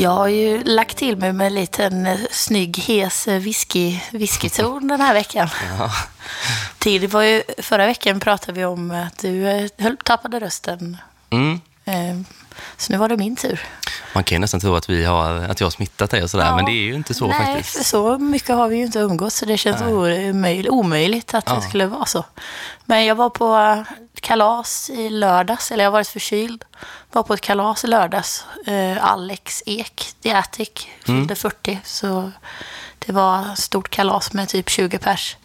[0.00, 4.88] Jag har ju lagt till mig med en liten eh, snygg, hes eh, whisky, whiskyton
[4.88, 5.48] den här veckan.
[5.78, 5.90] Ja.
[6.78, 10.96] Det var ju, förra veckan pratade vi om att du eh, tappade rösten.
[11.30, 11.60] Mm.
[11.90, 12.16] Eh,
[12.76, 13.60] Så nu var det min tur.
[14.14, 16.44] Man kan ju nästan tro att, vi har, att jag har smittat dig och sådär,
[16.46, 16.56] Ja.
[16.56, 17.76] men det är ju inte så Nej, faktiskt.
[17.76, 21.52] för så mycket har vi ju inte umgåtts så det känns omöjligt, omöjligt att det
[21.54, 21.60] Ja.
[21.60, 22.24] skulle vara så.
[22.84, 23.82] Men jag var på eh,
[24.20, 26.64] kalas i lördags, eller jag har varit förkyld.
[27.12, 28.44] Var på ett kalas i lördags.
[28.66, 30.70] Eh, Alex Ek, The Attic,
[31.08, 31.20] Mm.
[31.20, 31.78] fyllde 40.
[31.84, 32.30] Så
[32.98, 35.36] det var stort kalas med typ 20 pers.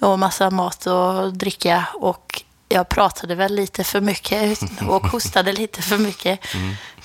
[0.00, 1.84] Och massa mat och dricka.
[1.94, 6.40] Och jag pratade väl lite för mycket och hostade lite för mycket.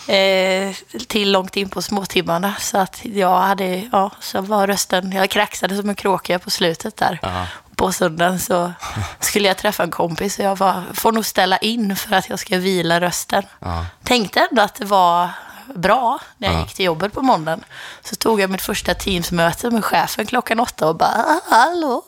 [0.08, 0.76] Eh,
[1.08, 2.56] till långt in på småtimmarna.
[2.60, 6.98] Så att jag hade, ja, så var rösten, jag kraxade som en kråka på slutet
[6.98, 7.20] där.
[7.22, 7.48] Ja.
[7.76, 8.74] På söndagen så
[9.20, 12.40] skulle jag träffa en kompis och jag var, får nog ställa in för att jag
[12.40, 13.44] ska vila rösten.
[13.60, 13.86] Ja.
[14.04, 15.30] Tänkte ändå att det var
[15.76, 16.60] bra när jag Ja.
[16.62, 17.64] gick till jobbet på måndagen.
[18.04, 22.04] Så tog jag mitt första teamsmöte med chefen klockan åtta och bara "Ah, hallå.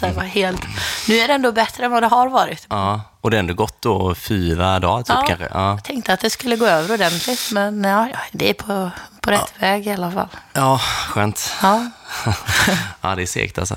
[0.00, 0.60] Så jag var helt,
[1.08, 2.66] nu är det ändå bättre än vad det har varit.
[2.70, 5.24] Ja, och det är ändå gått då fyra dagar typ Ja.
[5.26, 5.48] kanske.
[5.52, 5.70] Ja.
[5.70, 9.30] Jag tänkte att det skulle gå över ordentligt, men ja, ja, det är på, på
[9.30, 10.28] rätt väg i alla fall.
[10.52, 11.52] ja, skönt.
[11.62, 11.90] Ja,
[13.00, 13.76] ja, det är segt alltså.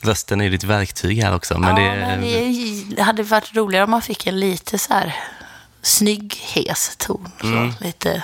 [0.00, 1.96] Rösten är ditt verktyg här också, men ja, det...
[1.96, 2.20] men
[2.96, 5.14] det, hade varit roligare om man fick en lite så här
[5.82, 7.30] snygg, hes ton.
[7.40, 8.22] Så, Lite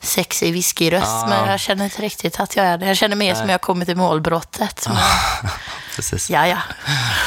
[0.00, 1.26] sexig whiskyröst, Ja.
[1.28, 2.86] men jag känner inte riktigt att jag är det.
[2.86, 4.84] Jag känner mer som jag har kommit till målbrottet.
[4.88, 4.96] Men,
[5.96, 6.30] Precis.
[6.30, 6.58] ja, ja.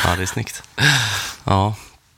[0.05, 0.63] Ja, det är snyggt.
[1.43, 1.75] Ja.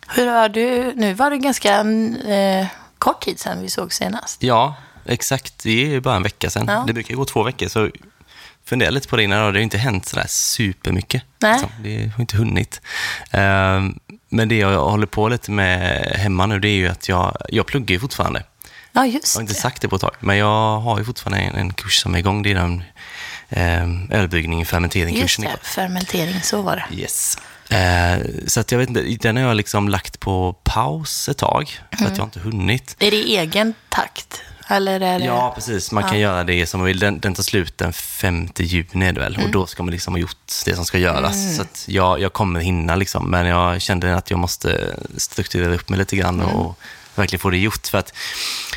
[0.08, 2.67] Hur har du, nu var det ganska eh,
[3.00, 4.44] kort tid sedan vi såg senast.
[4.44, 4.75] ja,
[5.06, 5.64] exakt.
[5.64, 6.66] Det är bara en vecka sedan.
[6.67, 6.84] Ja.
[6.88, 7.90] Det brukar gå två veckor, så
[8.66, 9.40] fundera lite på det innan.
[9.40, 11.23] Det har inte hänt sådär supermycket.
[11.40, 11.52] Nej.
[11.53, 11.69] Liksom.
[11.84, 12.81] Det har inte hunnit.
[13.31, 17.38] Ehm, Men det jag håller på lite med hemma nu, det är ju att jag,
[17.50, 18.44] jag pluggar ju fortfarande.
[18.95, 19.59] Ja, Jag just har inte det.
[19.59, 22.19] sagt det på ett tag, men jag har ju fortfarande en, en kurs som är
[22.19, 22.44] igång.
[22.44, 22.83] Det är den
[23.50, 26.95] eh, ölbryggning, fermentering Just det, fermentering, så var det.
[27.01, 27.38] Yes.
[27.69, 28.17] Eh,
[28.47, 31.97] så att jag vet inte, den har jag liksom lagt på paus ett tag, för
[32.00, 32.11] Mm.
[32.11, 32.95] att jag inte hunnit.
[33.00, 34.41] Är det egen takt?
[34.67, 35.25] Eller är det...
[35.25, 35.91] Ja, precis.
[35.91, 37.00] Man kan göra det som man vill.
[37.00, 39.39] Den, den tar slut den 5 juni väl.
[39.44, 41.56] Och då ska man liksom ha gjort det som ska göras.
[41.56, 43.29] Så att jag, jag kommer hinna liksom.
[43.31, 46.79] Men jag kände att jag måste strukturera upp mig lite grann och
[47.18, 47.88] verkligen få det gjort.
[47.88, 48.14] För att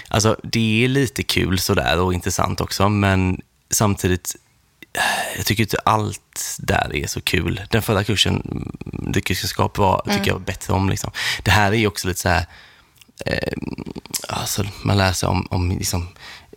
[0.09, 2.88] alltså, det är lite kul sådär och intressant också.
[2.88, 3.41] Men
[3.71, 4.37] samtidigt,
[4.93, 7.60] eh, jag tycker inte allt där är så kul.
[7.71, 10.88] Den förra kursen, mm, dryckeskunskap, var, tycker jag var bättre om.
[10.88, 11.10] Liksom.
[11.43, 12.47] Det här är också lite så här
[13.27, 13.53] eh,
[14.28, 16.09] alltså, man lär sig om, om liksom,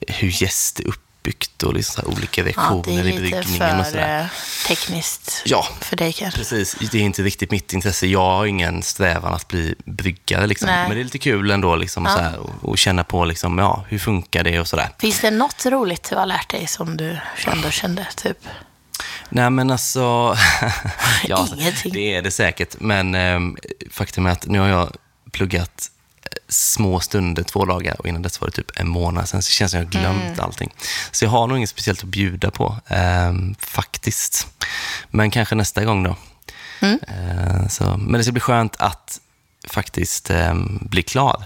[0.08, 0.88] hur jäst är
[1.22, 4.20] uppbyggt och liksom så här olika Ja, reaktioner det är i lite och för sådär.
[4.22, 4.26] eh,
[4.68, 6.40] tekniskt Ja, för dig kanske.
[6.40, 6.76] precis.
[6.92, 8.08] Det är inte riktigt mitt intresse.
[8.08, 10.48] Jag har ingen strävan att bli bryggare.
[10.48, 10.68] Liksom.
[10.68, 12.32] Men det är lite kul ändå liksom, Ja.
[12.38, 14.90] och, och känna på liksom, ja, hur funkar det och sådär.
[15.00, 18.08] Finns det något roligt du har lärt dig som du kände och kände?
[18.16, 18.38] Typ?
[19.30, 20.00] Nej men alltså,
[21.24, 21.94] ja, Ingenting.
[21.94, 22.76] det är det säkert.
[22.80, 23.40] Men eh,
[23.92, 24.92] faktum är att nu har jag
[25.32, 26.01] pluggat eh,
[26.50, 29.42] små stunder två dagar och innan dess var det typ en månad sen.
[29.42, 30.40] Så det känns som jag har glömt Mm.
[30.40, 30.74] allting.
[31.12, 34.48] Så jag har nog inget speciellt att bjuda på, eh, faktiskt.
[35.10, 36.16] Men kanske nästa gång då.
[36.80, 37.00] Mm.
[37.08, 39.20] Eh, så, men det ska bli skönt att
[39.70, 41.44] faktiskt eh, bli klar.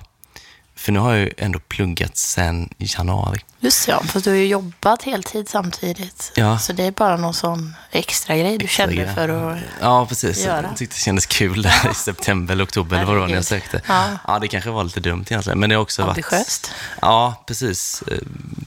[0.85, 3.39] För nu har jag ju ändå pluggat sen i januari.
[3.59, 6.31] Just ja, för du har ju jobbat heltid samtidigt.
[6.35, 6.59] Ja.
[6.59, 9.13] Så det är bara någon sån extra grej du kände grej.
[9.15, 9.59] för att...
[9.81, 10.45] Ja, precis.
[10.45, 10.67] göra.
[10.67, 13.35] Jag tyckte det kändes kul där i september eller oktober, eller vad det var när
[13.35, 13.81] jag sökte.
[13.87, 14.07] Ja.
[14.27, 14.39] Ja.
[14.39, 16.71] det kanske var lite dumt egentligen, men det har också Ambitiöst.
[16.71, 17.01] varit...
[17.01, 18.03] Ja, precis.
[18.11, 18.17] Eh,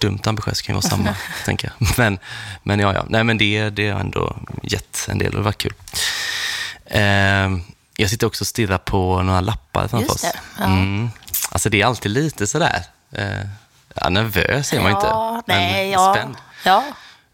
[0.01, 1.15] Dumt och ambitiöst kan ju vara samma,
[1.45, 1.99] tänker jag.
[1.99, 2.19] Men,
[2.63, 3.05] men ja, ja.
[3.09, 5.75] Nej, men det, det har ändå gett en del och det var kul.
[6.87, 7.01] Eh,
[8.01, 10.25] jag sitter också och stirrar på några lappar framför oss.
[10.59, 10.65] ja.
[10.65, 11.11] Mm.
[11.49, 12.85] Alltså det är alltid lite sådär...
[13.13, 13.25] Eh,
[13.95, 16.15] ja, nervös är man ju inte, Ja, nej, men ja.
[16.15, 16.37] spänd.
[16.65, 16.85] Ja,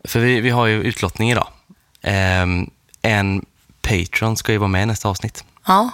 [0.05, 1.49] För vi, vi har ju utlottning idag.
[2.03, 2.71] Ehm,
[3.03, 3.45] en
[3.83, 5.45] Patreon ska ju vara med i nästa avsnitt.
[5.67, 5.91] ja.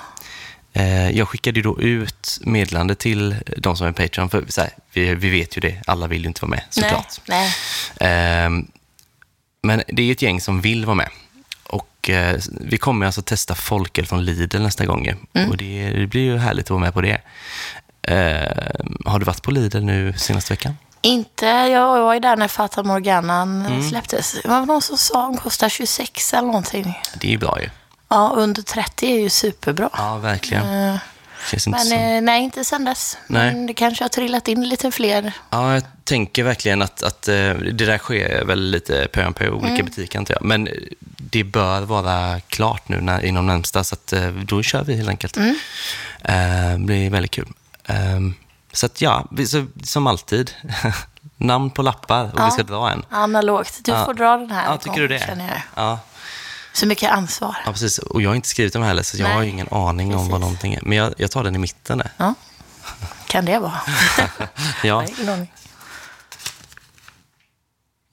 [0.73, 4.71] Eh, jag skickade ju då ut meddelande till de som är Patreon, för så här,
[4.93, 7.21] vi, vi vet ju det, alla vill ju inte vara med såklart.
[7.25, 7.55] Nej,
[8.01, 8.11] nej.
[8.11, 8.67] Ehm,
[9.63, 11.09] men det är ett gäng som vill vara med.
[11.65, 15.07] Och eh, vi kommer alltså testa folköl från Lidl nästa gång.
[15.35, 15.51] Mm.
[15.51, 17.21] Och det, det blir ju härligt att vara med på det.
[18.03, 20.77] Ehm, har du varit på Lidl nu senaste veckan?
[21.03, 23.89] Inte, jag var ju där när Fata Morganan Mm.
[23.91, 24.37] släpptes.
[24.43, 26.99] Det var någon som sa att de kostar 26 eller någonting.
[27.15, 27.71] Det är ju bra ju.
[28.09, 29.91] Ja, under 30 är ju superbra.
[29.93, 30.89] Ja, verkligen.
[30.89, 30.97] Eh,
[31.51, 31.99] Känns inte Men som...
[31.99, 33.19] eh, nej, inte sen dess.
[33.27, 33.55] Nej.
[33.55, 35.33] Men det kanske har trillat in lite fler.
[35.51, 39.49] Ja, jag tänker verkligen att, att eh, det där sker väl lite pö om i
[39.49, 39.87] olika Mm.
[39.87, 40.45] butiker, antar jag.
[40.45, 40.73] Men eh,
[41.17, 45.09] det bör vara klart nu när, inom närmsta, så att, eh, då kör vi helt
[45.09, 45.37] enkelt.
[45.37, 45.57] Mm.
[46.25, 47.49] Eh, Det blir väldigt kul.
[47.91, 48.35] Ehm,
[48.73, 50.51] Så att ja, så, som alltid,
[51.37, 53.03] namn på lappar och vi ska dra en.
[53.11, 53.79] Analogt.
[53.85, 54.05] Du Ja.
[54.05, 54.65] får dra den här.
[54.65, 55.19] Ja, tycker gång, du det?
[55.19, 55.63] Känner jag.
[55.75, 55.99] Ja,
[56.73, 57.57] Så mycket ansvar.
[57.67, 57.99] ja, precis.
[57.99, 60.27] Och jag har inte skrivit dem heller, så jag Nej, har ingen aning om vad
[60.29, 60.41] precis.
[60.41, 60.81] någonting är.
[60.83, 62.11] Men jag, jag tar den i mitten där.
[62.17, 62.35] Ja.
[63.27, 63.81] Kan det vara?
[64.85, 65.05] Ja.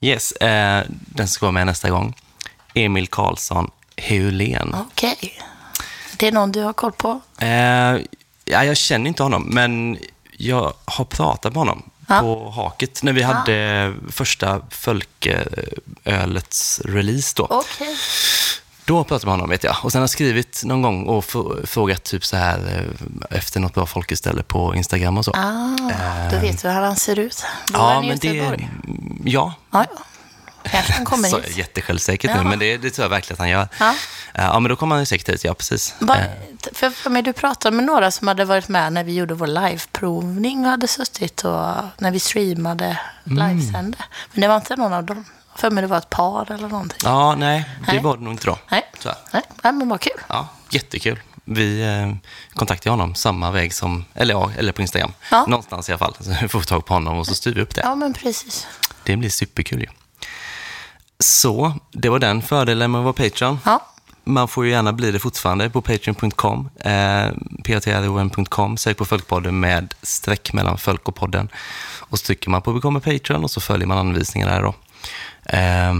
[0.00, 2.14] Yes, eh, den ska vara med nästa gång.
[2.74, 4.74] Emil Karlsson Heulén.
[4.78, 5.42] Okej.
[6.16, 7.20] Det är någon du har koll på?
[7.38, 7.96] Eh,
[8.50, 9.98] ja, jag känner inte honom, men
[10.36, 12.20] jag har pratat med honom Ja.
[12.20, 17.46] på Haket när vi hade första Folkölets release då.
[17.50, 17.96] Okej.
[18.84, 19.76] Då pratade jag med honom, vet jag.
[19.82, 21.24] Och sen har jag skrivit någon gång och
[21.64, 22.84] frågat typ så här
[23.30, 25.32] eh, efter något bra folkeställe på Instagram och så.
[25.36, 25.76] Ah,
[26.30, 27.44] då vet du hur han ser ut.
[27.72, 28.28] Bor ja, han i men det...
[28.28, 28.68] Göteborg?
[29.24, 29.98] Ja, Ja, ja.
[30.62, 31.56] Kanske han kommer så hit.
[31.56, 32.42] jättesjälvsäkert Ja.
[32.42, 33.68] nu, men det, det tror jag verkligen att han gör.
[33.80, 33.94] Ja.
[34.34, 35.94] Eh, ja, men då kommer han säkert hit, ja precis.
[35.98, 36.24] Va, Eh,
[36.72, 39.46] för, för mig, du pratade med några som hade varit med när vi gjorde vår
[39.46, 42.98] liveprovning och hade suttit och när vi streamade
[43.30, 43.48] Mm.
[43.58, 43.98] livesände.
[44.32, 45.24] Men det var inte någon av dem.
[45.56, 46.98] För mig det var ett par eller någonting.
[47.04, 48.02] Ja, nej, det Nej.
[48.02, 48.58] var det nog inte då.
[48.70, 48.84] Nej.
[49.04, 49.14] jag.
[49.32, 50.12] Nej, Nej, men vad kul.
[50.28, 51.20] Ja, jättekul.
[51.44, 52.14] Vi eh,
[52.54, 55.12] kontaktade honom samma väg som, eller ja, eller på Instagram.
[55.30, 55.46] Ja.
[55.46, 56.14] Någonstans i alla fall.
[56.20, 57.80] Så vi får tag på honom och så styr vi upp det.
[57.84, 58.66] Ja, men precis.
[59.04, 59.86] Det blir superkul ju.
[61.24, 63.58] Så, det var den fördelen med att vara Patreon.
[63.64, 63.86] Ja,
[64.24, 66.70] Man får ju gärna bli det fortfarande på patreon.com.
[66.80, 67.28] Eh,
[67.64, 71.48] patreon.com, sök på Folkpodden med streck mellan Folk och podden.
[72.00, 74.74] Och så trycker man på Become Patreon och så följer man anvisningarna där då.
[75.44, 75.94] Eh,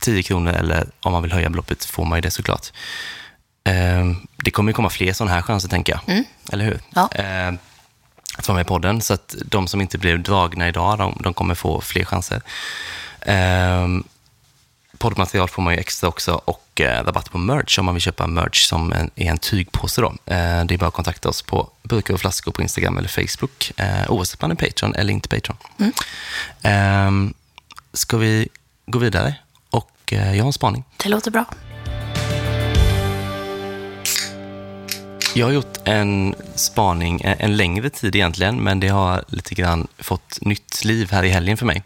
[0.00, 2.66] 10 kronor eller om man vill höja beloppet får man ju det såklart.
[3.64, 4.06] Eh,
[4.44, 6.24] det kommer ju komma fler sådana här chanser tänker jag.
[6.52, 6.80] Eller hur?
[6.94, 7.08] Ja.
[7.14, 7.52] Eh,
[8.38, 9.00] att vara med i podden.
[9.00, 12.42] Så att de som inte blev dragna idag, de, de kommer få fler chanser.
[13.20, 13.86] Eh,
[15.02, 18.26] poddmaterial får man ju extra också och eh, rabatt på merch om man vill köpa
[18.26, 20.00] merch som en, i en tygpåse.
[20.00, 20.06] Då.
[20.06, 23.72] Eh, det är bara att kontakta oss på burkar och flaskor på Instagram eller Facebook
[23.76, 25.56] eh, oavsett om man är Patreon eller inte Patreon.
[26.62, 27.10] Eh,
[27.92, 28.48] ska vi
[28.86, 29.34] gå vidare?
[29.70, 30.84] Och eh, jag har en spaning.
[30.96, 31.44] det låter bra.
[35.34, 39.88] Jag har gjort en spaning en, en längre tid egentligen, men det har lite grann
[39.98, 41.82] fått nytt liv här i helgen för mig.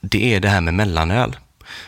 [0.00, 1.36] Det är det här med mellanöl.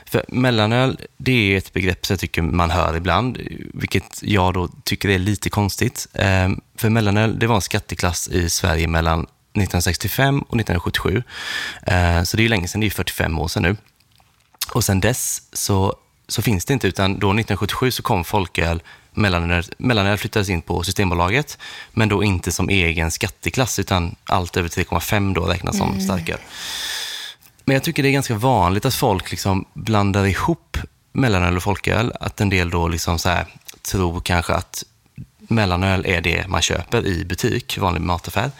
[0.04, 3.38] För mellanöl, det är ett begrepp som jag tycker man hör ibland,
[3.74, 6.06] vilket jag då tycker är lite konstigt.
[6.14, 11.22] Ehm, för mellanöl, det var en skatteklass i Sverige mellan 1965 och 1977.
[11.82, 13.76] Ehm, så det är länge sedan, det är 45 år sedan nu.
[14.72, 15.96] Och sen dess så,
[16.28, 18.82] så finns det inte, utan då 1977 så kom folköl,
[19.12, 21.58] mellanöl, mellanöl flyttades in på Systembolaget,
[21.92, 26.38] men då inte som egen skatteklass, utan allt över 3,5 då räknas som starköl.
[27.68, 30.76] Men jag tycker det är ganska vanligt att folk liksom blandar ihop
[31.12, 33.46] mellanöl och folköl, att en del då liksom så här
[33.90, 34.84] tror kanske att
[35.38, 38.50] mellanöl är det man köper i butik, vanlig mataffär.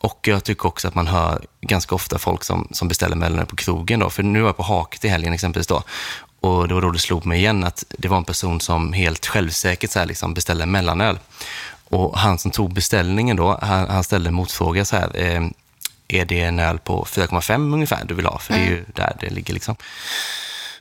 [0.00, 3.56] Och jag tycker också att man hör ganska ofta folk som, som beställer mellanöl på
[3.56, 4.00] krogen.
[4.00, 4.10] Då.
[4.10, 5.66] För nu var jag på Haket i helgen exempelvis.
[5.66, 5.82] Då.
[6.40, 9.26] Och det var då det slog mig igen att det var en person som helt
[9.26, 11.18] självsäkert så här liksom beställde mellanöl.
[11.88, 15.16] Och han som tog beställningen då, han, han ställde en motfråga så här.
[15.16, 15.40] Eh,
[16.08, 18.38] är det en öl på 4,5 ungefär du vill ha?
[18.38, 19.76] För det är ju där det ligger liksom.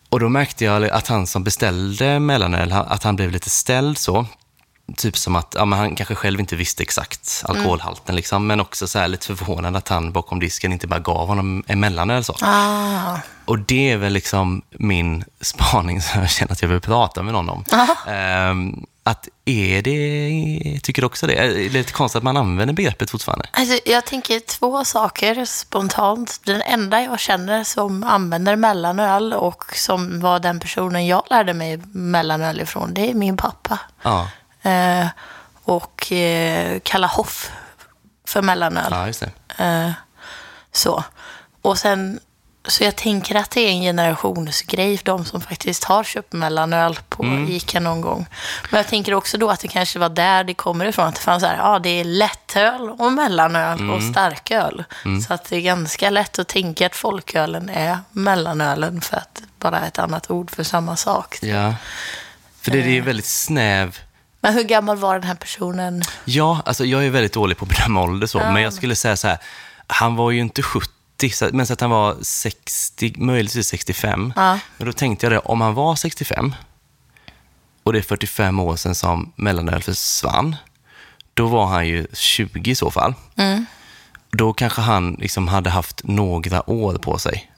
[0.10, 4.26] Och då märkte jag att han som beställde mellanöl, att han blev lite ställd så.
[4.98, 9.08] Typ som att ja, han kanske själv inte visste exakt alkoholhalten, liksom, men också så
[9.08, 12.24] lite förvånad att han bakom disken inte bara gav honom en mellanöl.
[12.24, 12.36] Så.
[12.42, 17.24] Ah, Och det är väl liksom min spaning som jag känner att jag vill prata
[17.24, 17.64] med någon om.
[18.08, 21.34] Ehm, att är det, tycker också det?
[21.36, 23.48] Är det lite konstigt att man använder begreppet fortfarande?
[23.52, 26.42] alltså, jag tänker två saker spontant.
[26.44, 31.78] Den enda jag känner som använder mellanöl och som var den personen jag lärde mig
[31.92, 33.80] mellanöl ifrån, det är min pappa.
[34.04, 34.30] Ja,
[34.62, 35.08] Eh,
[35.64, 37.52] och eh, kalla hoff
[38.28, 38.88] för mellanöl.
[38.92, 39.24] ja just
[39.58, 39.64] det.
[39.64, 39.92] Eh,
[40.72, 41.04] så.
[41.62, 42.20] Och sen,
[42.68, 47.00] så jag tänker att det är en generationsgrej för de som faktiskt har köpt mellanöl
[47.10, 47.50] på Mm.
[47.52, 48.26] Ica någon gång.
[48.70, 51.08] Men jag tänker också då att det kanske var där det kommer ifrån.
[51.08, 54.14] Att det fanns så här, ja det är lättöl och mellanöl och Mm.
[54.14, 54.84] starköl.
[55.28, 59.82] Så att det är ganska lätt att tänka att folkölen är mellanölen för att bara
[59.88, 61.38] ett annat ord för samma sak.
[61.42, 61.74] Ja.
[62.62, 63.98] För det, är väldigt snäv...
[64.42, 66.04] Men hur gammal var den här personen?
[66.26, 69.18] Ja, alltså jag är väldigt dålig på att bedöma ålder så, men jag skulle säga
[69.18, 69.38] så här,
[69.88, 70.92] han var ju inte 70,
[71.34, 74.34] så- men så att han var 60, möjligtvis 65.
[74.36, 74.60] Ja.
[74.78, 76.56] Men då tänkte jag det, om han var 65
[77.84, 80.56] och det är 45 år sedan som mellanöl försvann,
[81.34, 83.14] då var han ju 20 i så fall.
[84.32, 87.52] Då kanske han liksom hade haft några år på sig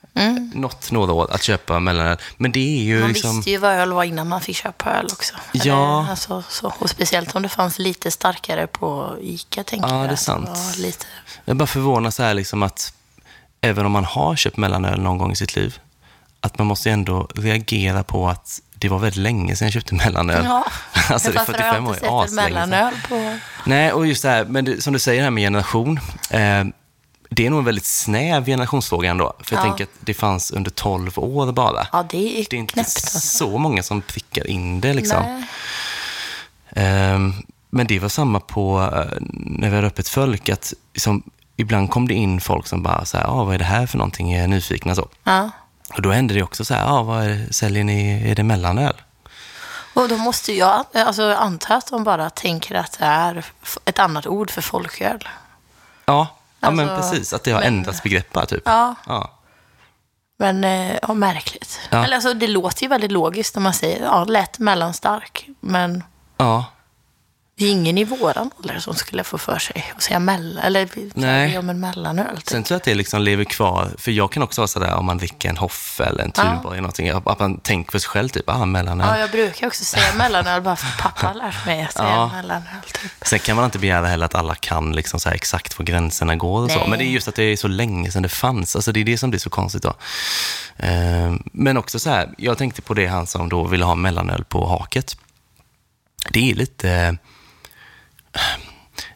[0.53, 2.17] något några år att köpa mellanöl.
[2.37, 3.01] Men det är ju Mm.
[3.01, 3.35] Man liksom...
[3.35, 5.33] visste ju vad öl var innan man fick köpa öl också.
[5.51, 5.99] Ja.
[6.01, 6.73] Eller, alltså, så.
[6.79, 10.09] Och speciellt om det fanns lite starkare på Ica, tänker Ja, jag.
[10.09, 10.77] det är sant.
[10.77, 11.05] Lite...
[11.45, 12.93] Jag bara förvånas här liksom att
[13.67, 15.79] även om man har köpt mellanöl någon gång i sitt liv,
[16.41, 20.45] att man måste ändå reagera på att det var väldigt länge sedan jag köpte mellanöl.
[20.45, 20.65] Ja,
[21.09, 22.35] alltså det är varför har jag 45 år, inte sett sedan.
[22.53, 23.37] mellanöl på...
[23.65, 25.99] Nej, och just det här, men det, som du säger här med generation.
[26.29, 26.63] Eh,
[27.29, 29.33] det är nog en väldigt snäv generationsfråga ändå.
[29.39, 29.67] För jag Ja.
[29.67, 31.87] tänker att det fanns under 12 år bara.
[31.91, 33.19] Ja, det är, Det är inte knäppt alltså.
[33.19, 35.43] så många som prickar in det liksom.
[36.69, 37.33] Ehm,
[37.69, 41.23] men det var samma på eh, när vi hade öppet folk, att liksom,
[41.57, 43.97] ibland kom det in folk som bara så här, ah, vad är det här för
[43.97, 45.07] någonting, är nyfikna så.
[45.23, 45.49] Ja.
[45.95, 48.93] Och då hände det också så här, ah, vad är, säljer ni, är det mellanöl?
[49.93, 53.45] Och då måste jag alltså, anta att de bara tänker att det är
[53.85, 55.27] ett annat ord för folköl.
[56.05, 56.27] Ja,
[56.59, 58.61] ja men Alltså, precis, att det har men- ändrats begrepp bara, typ.
[58.65, 59.31] Ja, Ja.
[60.39, 61.79] men eh, ja, märkligt.
[61.89, 62.03] Ja.
[62.03, 65.47] Eller, alltså, det låter ju väldigt logiskt när man säger ja, lätt mellanstark.
[65.59, 66.03] Men
[66.37, 66.65] ja.
[67.59, 70.89] Det är ingen i våran ålder som skulle få för sig att säga mellan, eller
[71.13, 71.57] Nej.
[71.57, 72.35] Om en mellanöl.
[72.37, 72.49] Typ.
[72.49, 75.05] Sen tror jag att det liksom lever kvar, för jag kan också vara sådär om
[75.05, 76.43] man dricker en Hoffe eller en Ja.
[76.43, 79.07] Tuborg eller någonting, att man tänker för sig själv, typ, ah, mellanöl.
[79.09, 82.27] Ja, jag brukar också säga mellanöl bara för pappa lärt mig att säga Ja.
[82.27, 82.63] mellanöl.
[83.01, 83.11] Typ.
[83.21, 86.61] Sen kan man inte begära heller att alla kan liksom så exakt var gränserna går
[86.63, 86.79] och så.
[86.79, 86.89] Nej.
[86.89, 88.75] Men det är just att det är så länge sedan det fanns.
[88.75, 89.93] Alltså det är det som blir så konstigt då.
[90.77, 94.43] Ehm, Men också så här, jag tänkte på det han som då ville ha mellanöl
[94.43, 95.17] på haket.
[96.29, 97.17] Det är lite...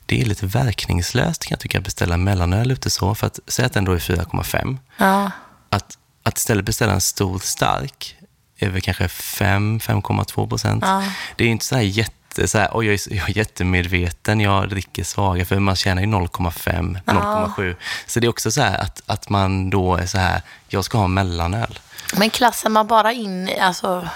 [0.06, 3.16] Det är lite verkningslöst kan jag tycka att beställa mellanöl ute så.
[3.16, 4.78] För att säga att den då är 4,5.
[4.98, 5.32] Ja.
[5.70, 8.16] Att, att istället beställa en stor stark
[8.58, 10.84] är väl kanske 5-5,2 procent.
[10.88, 11.04] Ja.
[11.36, 14.70] Det är inte så här jätte, så här, oj, jag, är, jag är jättemedveten, jag
[14.70, 17.76] dricker svaga, för man tjänar ju 0,5, 0,7.
[18.08, 20.98] Så det är också så här att, att man då är så här, jag ska
[20.98, 21.80] ha mellanöl.
[22.16, 24.08] Men klassar man bara in, alltså...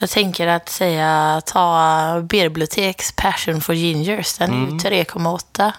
[0.00, 5.72] Jag tänker att säga, ta Beerbiblioteks Passion for Gingers, den är ju 3,8.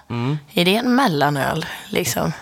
[0.54, 2.34] Är det en mellanöl, liksom?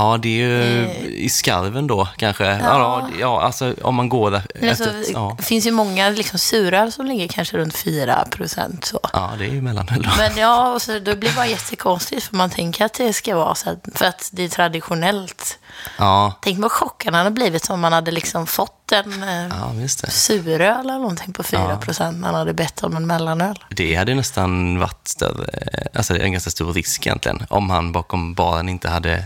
[0.00, 2.44] Ja, det är ju i skarven då kanske.
[2.44, 4.42] Ja, ja, ja alltså om man går där.
[4.68, 5.34] Alltså, efter- ja.
[5.38, 8.84] Det finns ju många liksom, suröl som ligger kanske runt 4 procent.
[8.84, 9.00] Så.
[9.12, 10.08] ja, det är ju mellanöl.
[10.18, 13.36] Men ja, och så, då blir det bara jättekonstigt för man tänker att det ska
[13.36, 15.58] vara så här, för att det är traditionellt.
[15.98, 20.10] Ja, Tänk vad chocken hade blivit om man hade liksom fått en eh, ja, det.
[20.10, 23.64] suröl eller någonting på 4 procent när man hade bett om en mellanöl.
[23.70, 25.46] Det hade nästan varit större,
[25.94, 29.24] alltså det en ganska stor risk egentligen, om han bakom baren inte hade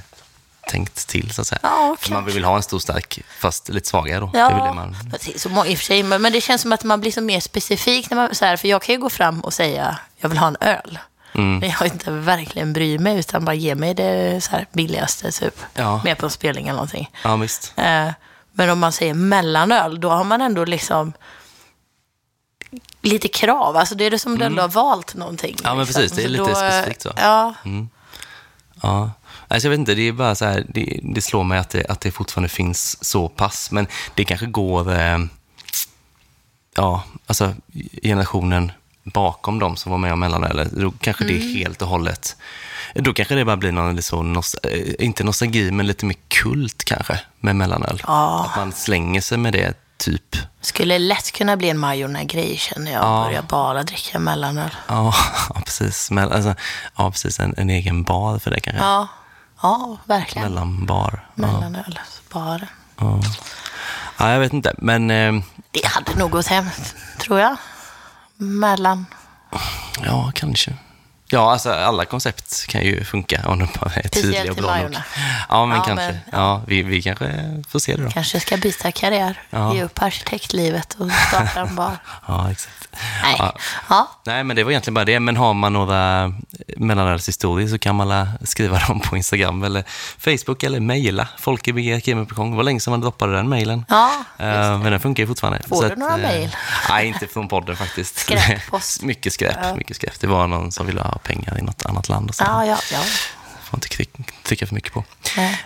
[0.68, 1.59] tänkt till så att säga.
[1.62, 4.30] Ja, man vill ha en stor stark, fast lite svagare då.
[4.35, 4.97] Ja, Det det man...
[5.37, 8.11] så i och för sig, men det känns som att man blir så mer specifik.
[8.11, 10.47] När man, så här, för jag kan ju gå fram och säga, jag vill ha
[10.47, 10.99] en öl.
[11.35, 11.59] Mm.
[11.59, 15.61] Men jag inte verkligen bryr mig, utan bara ge mig det så här, billigaste, typ.
[15.75, 16.00] Ja.
[16.04, 17.11] Med på en spelning eller någonting.
[17.25, 17.73] Ja, visst.
[17.76, 18.11] Eh,
[18.52, 21.12] men om man säger mellanöl, då har man ändå liksom
[23.00, 23.76] lite krav.
[23.76, 25.50] Alltså det är det som du ändå har valt någonting.
[25.50, 25.61] Mm.
[25.64, 26.02] Ja, men liksom.
[26.02, 26.16] precis.
[26.16, 27.12] Det är lite då, specifikt så.
[27.16, 27.54] Ja,
[28.83, 29.11] Ja.
[29.55, 31.87] Alltså jag vet inte, det är bara så här, det, det slår mig att det,
[31.89, 35.19] att det fortfarande finns så pass, men det kanske går, eh,
[36.77, 37.55] ja, alltså
[38.03, 38.73] generationen
[39.05, 41.49] bakom dem som var med om mellanölet, då kanske det Mm.
[41.49, 42.37] är helt och hållet,
[42.95, 47.57] då kanske det bara blir någon eh, inte nostalgi, men lite mer kult kanske med
[47.57, 48.03] mellanöl.
[48.07, 48.47] Ja.
[48.51, 50.37] Att man slänger sig med det, typ.
[50.61, 53.03] skulle lätt kunna bli en Majorna-grej känner jag.
[53.05, 53.25] Ja.
[53.25, 54.71] Börja bara dricka mellanöl.
[54.89, 55.15] Ja,
[55.55, 56.11] ja precis.
[56.11, 56.55] Men, alltså,
[56.97, 57.41] ja, precis.
[57.41, 58.83] En, en egen bar för det kanske.
[58.83, 59.09] Ja,
[59.63, 60.49] ja verkligen.
[60.49, 61.29] Mellanbar.
[61.35, 61.47] Ja.
[61.47, 61.99] Mellanöl,
[62.33, 62.69] bara.
[63.01, 63.21] Ja.
[64.19, 66.65] ja, jag vet inte, men eh, Det hade nog gått hem,
[67.19, 67.57] tror jag.
[68.37, 69.07] Mellan.
[70.05, 70.75] ja, kanske.
[71.35, 74.95] Ja, alltså alla koncept kan ju funka om de bara är tydliga och bra nog.
[75.49, 76.07] Ja, men Ja, kanske.
[76.07, 76.62] men- ja.
[76.67, 78.11] vi, vi kanske får se det då.
[78.11, 79.41] Kanske ska byta karriär.
[79.50, 79.75] Ja.
[79.75, 81.97] Ge upp arkitektlivet och starta en bar.
[82.26, 82.88] Ja, exakt.
[83.23, 83.37] Nej.
[83.38, 83.53] Ja.
[83.88, 84.11] Ja.
[84.25, 85.21] Nej, men det var egentligen bara det.
[85.21, 86.33] Men har man några
[86.76, 89.85] mellanölshistorier så kan man skriva dem på Instagram eller
[90.19, 92.50] Facebook eller mejla folkebg.gmail.com.
[92.50, 93.85] Det var länge sedan man droppade den mejlen.
[93.88, 95.62] Ja, Eh, men den funkar ju fortfarande.
[95.69, 96.57] Får Så du några eh, mejl?
[96.88, 98.19] Nej, inte från podden faktiskt.
[98.25, 99.03] Skräppost.
[99.03, 100.21] mycket skräp, mycket skräp.
[100.21, 102.28] Det var någon som ville ha pengar i något annat land.
[102.28, 102.45] Och så.
[102.45, 103.00] Ja, ja, ja.
[103.64, 103.88] får inte
[104.43, 105.04] trycka för mycket på.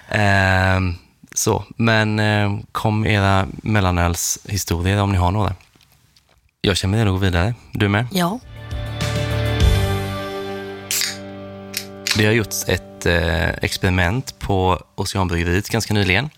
[0.08, 0.94] Ehm,
[1.34, 5.54] så, men eh, kom era mellanölshistorier om ni har några.
[6.60, 7.54] Jag känner mig redo att gå vidare.
[7.72, 8.06] Du med?
[8.12, 8.40] Ja.
[12.16, 16.30] Det har gjorts ett eh, experiment på Oceanbryggeriet ganska nyligen.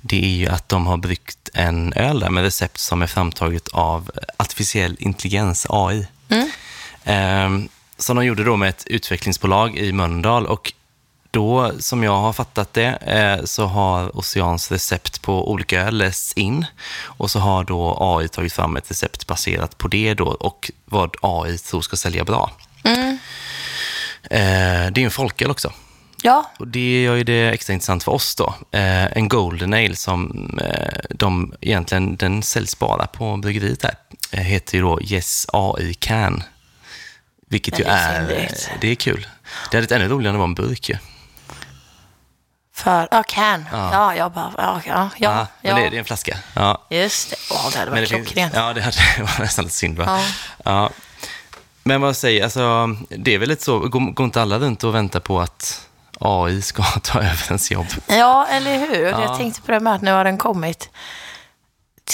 [0.00, 3.68] Det är ju att de har bryggt en öl där med recept som är framtaget
[3.68, 6.06] av artificiell intelligens, AI.
[6.28, 6.50] Mm.
[7.04, 7.68] Ehm,
[8.02, 10.72] som de gjorde då med ett utvecklingsbolag i Mölndal och
[11.30, 16.32] då, som jag har fattat det, eh, så har Oceans recept på olika öl lästs
[16.32, 16.66] in
[17.02, 21.16] och så har då AI tagit fram ett recept baserat på det då och vad
[21.20, 22.50] AI tror ska sälja bra.
[22.84, 23.18] Mm.
[24.22, 25.72] Eh, det är en folköl också.
[26.22, 28.54] Ja, Och det gör ju det extra intressant för oss då.
[28.70, 30.50] Eh, en Golden Ale som
[31.10, 33.94] de egentligen, den säljs bara på bryggeriet här,
[34.42, 36.42] heter ju då Yes AI Can.
[37.52, 38.48] Vilket ju är,
[38.80, 39.26] det är kul.
[39.70, 40.96] Det hade varit ännu roligare om det var en burk ju.
[42.74, 43.08] för...
[43.10, 43.64] Ja, can.
[43.72, 43.92] Ja.
[43.92, 44.52] Ja, jag bara...
[44.56, 45.30] Ja, ja, ja.
[45.30, 46.36] Ah, men det, det är en flaska.
[46.54, 46.86] Ja.
[46.90, 47.36] Just det.
[47.50, 48.54] Åh, det hade varit klockrent.
[48.54, 50.04] Ja, det hade det var nästan lite synd va?
[50.06, 50.20] Ja.
[50.64, 50.90] Ja.
[51.82, 54.94] Men vad säger, alltså, det är väl lite så, går, går inte alla runt och
[54.94, 55.88] väntar på att
[56.20, 57.86] AI ska ta över ens jobb?
[58.06, 59.02] Ja, eller hur?
[59.06, 59.22] Ja.
[59.22, 60.90] Jag tänkte på det med att nu har den kommit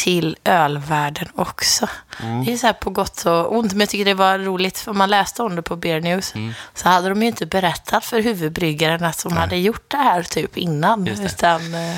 [0.05, 1.89] till ölvärlden också.
[2.23, 2.45] Mm.
[2.45, 4.93] Det är så här på gott och ont, men jag tycker det var roligt, för
[4.93, 6.55] man läste om det på Beer News, Mm.
[6.75, 10.57] så hade de ju inte berättat för huvudbryggaren att de hade gjort det här typ
[10.57, 11.97] innan, utan eh,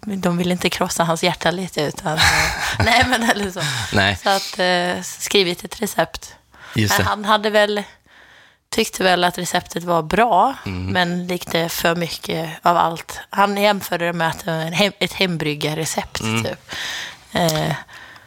[0.00, 2.12] de ville inte krossa hans hjärta lite, utan...
[2.14, 2.22] eh,
[2.84, 3.60] nej, men eller så.
[3.92, 6.34] Nej, Så att eh, skrivit ett recept.
[6.74, 7.82] just Men han hade väl,
[8.68, 10.86] tyckte väl att receptet var bra, Mm.
[10.86, 13.20] men lite för mycket av allt.
[13.30, 14.44] Han jämförde det med att
[14.98, 16.44] ett hembryggarrecept, Mm.
[16.44, 16.70] typ.
[17.36, 17.74] Eh,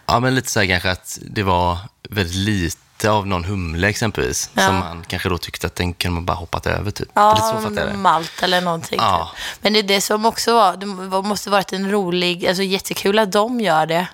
[0.06, 1.78] Ja, men lite så här kanske att det var
[2.10, 4.66] väldigt lite av någon humle exempelvis, Ja.
[4.68, 7.08] som man kanske då tyckte att den kunde man bara hoppat över typ.
[7.08, 7.94] lite så ja, det.
[7.94, 9.00] malt eller någonting.
[9.02, 9.32] Ja.
[9.36, 9.64] Typ.
[9.64, 10.86] Men det är det som också var, det
[11.28, 14.08] måste varit en rolig, alltså jättekul att de gör det.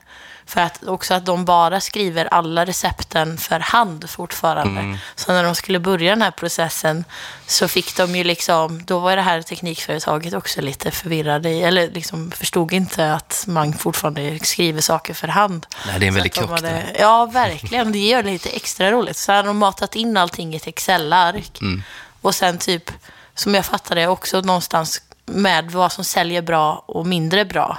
[0.48, 4.82] För att också att de bara skriver alla recepten för hand fortfarande.
[4.82, 4.98] Mm.
[5.16, 7.06] Så när de skulle börja den här processen
[7.48, 11.90] så fick de ju liksom, då var det här teknikföretaget också lite förvirrade i, eller
[11.90, 15.66] liksom förstod inte att man fortfarande skriver saker för hand.
[15.88, 16.96] Nej, det är en väldig krock hade-.
[17.00, 17.92] Ja, verkligen.
[17.92, 19.18] Det gör det lite extra roligt.
[19.18, 21.62] Så hade de matat in allting i ett Excel-ark.
[21.62, 21.84] Mm.
[22.22, 22.92] Och sen typ,
[23.36, 27.78] som jag fattade också någonstans med vad som säljer bra och mindre bra.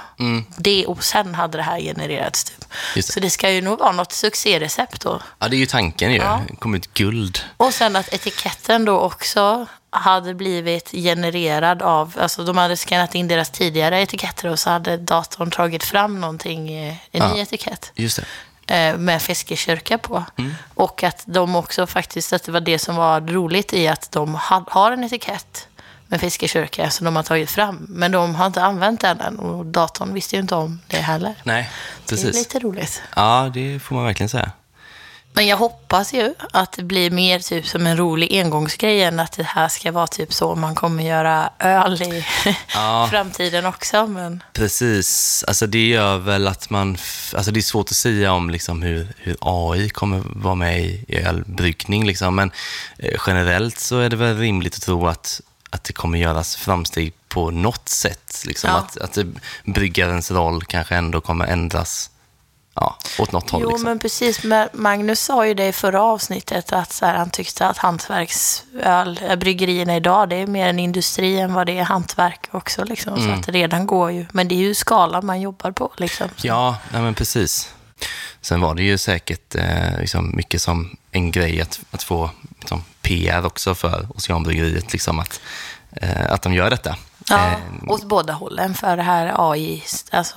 [0.57, 2.43] Det, och sen hade det här genererats.
[2.43, 2.55] Typ.
[2.63, 2.69] Mm.
[2.95, 3.01] Det.
[3.03, 5.21] Så det ska ju nog vara något succérecept då.
[5.39, 6.17] Ja, det är ju tanken ju.
[6.17, 6.41] Ja.
[6.49, 7.39] Det kommer ut guld.
[7.57, 13.27] Och sen att etiketten då också hade blivit genererad av, alltså de hade skannat in
[13.27, 17.33] deras tidigare etiketter och så hade datorn tagit fram någonting, eh, en Ja.
[17.33, 17.91] ny etikett.
[17.95, 18.19] Just
[18.65, 18.75] det.
[18.75, 20.23] eh, med fiskekyrka på.
[20.37, 20.55] Mm.
[20.73, 24.35] Och att de också faktiskt, att det var det som var roligt i att de
[24.35, 25.67] ha, har en etikett
[26.07, 27.85] med fiskekyrka som de har tagit fram.
[27.89, 31.35] Men de har inte använt den än och datorn visste ju inte om det heller.
[31.43, 31.69] Nej,
[32.05, 32.35] Det är precis.
[32.35, 33.01] lite roligt.
[33.15, 34.51] Ja, det får man verkligen säga.
[35.33, 39.31] Men jag hoppas ju att det blir mer typ som en rolig engångsgrej än att
[39.31, 42.25] det här ska vara typ så man kommer göra öl i
[42.73, 43.07] Ja.
[43.11, 44.07] framtiden också.
[44.07, 45.43] Men Precis.
[45.47, 46.97] Alltså det gör väl att man...
[47.35, 51.05] Alltså det är svårt att säga om liksom hur, hur AI kommer vara med i,
[51.07, 52.07] i ölbryggning.
[52.07, 52.35] Liksom.
[52.35, 52.51] Men
[52.99, 57.13] eh, generellt så är det väl rimligt att tro att, att det kommer göras framsteg
[57.27, 58.43] på något sätt.
[58.45, 58.69] Liksom.
[58.69, 58.75] Ja.
[58.77, 59.17] Att, att
[59.65, 62.09] bryggarens roll kanske ändå kommer ändras
[62.73, 63.61] ja, åt något håll.
[63.61, 63.83] Jo, Liksom.
[63.83, 64.43] men precis.
[64.43, 69.19] Men Magnus sa ju det i förra avsnittet att så här, han tyckte att hantverksöl,
[69.29, 72.83] äh, bryggerierna idag, det är mer en industri än vad det är hantverk också.
[72.83, 73.17] Liksom.
[73.17, 73.39] Så Mm.
[73.39, 74.25] att det redan går ju.
[74.31, 75.91] Men det är ju skalan man jobbar på.
[75.97, 76.29] Liksom.
[76.37, 76.47] Så.
[76.47, 77.73] Ja, nej men precis.
[78.41, 82.83] Sen var det ju säkert eh, liksom mycket som en grej att, att få liksom,
[83.07, 85.41] PR också för Oceanbryggeriet, liksom att,
[85.91, 86.95] eh, att de gör detta.
[87.29, 90.35] Ja, Eh, åt båda hållen för det här AI, alltså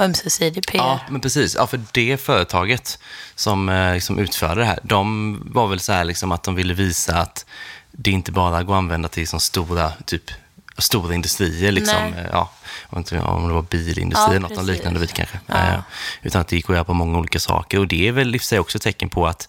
[0.00, 0.78] ömsesidig PR.
[0.78, 1.54] Ja, men precis.
[1.54, 2.98] Ja, för det företaget
[3.34, 7.16] som liksom utförde det här, de var väl så här liksom att de ville visa
[7.16, 7.46] att
[7.90, 10.30] det inte bara går att använda till som stora, typ,
[10.78, 11.72] stora industrier.
[11.72, 12.10] Liksom.
[12.10, 12.26] Nej.
[12.32, 12.50] Ja,
[12.90, 13.02] om
[13.48, 15.40] det var bilindustri Ja, eller något liknande bit kanske.
[15.46, 15.82] Ja.
[16.22, 17.78] Utan att det gick att göra på många olika saker.
[17.78, 19.48] Och det är väl i sig också ett tecken på att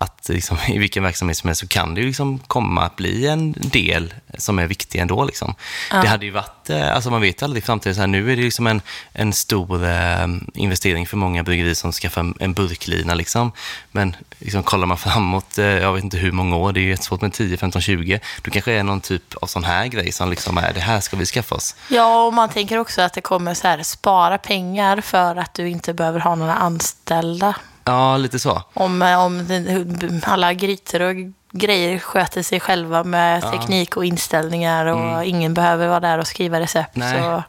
[0.00, 3.26] att liksom, i vilken verksamhet som helst så kan det ju liksom komma att bli
[3.26, 5.24] en del som är viktig ändå.
[5.24, 5.54] Liksom.
[5.90, 8.36] Det hade ju varit, eh, alltså man vet aldrig i framtiden, så här, nu är
[8.36, 8.82] det liksom en,
[9.12, 13.14] en stor eh, investering för många bryggerier som skaffar en, en burklina.
[13.14, 13.52] Liksom.
[13.92, 16.90] Men liksom, kollar man framåt, eh, jag vet inte hur många år, det är ju
[16.90, 20.12] jättesvårt med 10, 15, 20, då kanske det är någon typ av sån här grej
[20.12, 21.76] som liksom är, det här ska vi skaffa oss.
[21.88, 25.68] Ja, och man tänker också att det kommer så här, spara pengar för att du
[25.68, 27.54] inte behöver ha några anställda.
[27.84, 28.62] Ja, lite så.
[28.74, 31.14] Om, om det- alla grytor och
[31.52, 36.60] grejer sköter sig själva med teknik och inställningar och ingen behöver vara där och skriva
[36.60, 36.96] recept.
[36.96, 37.08] Mm.
[37.12, 37.22] Nej.
[37.22, 37.42] Så.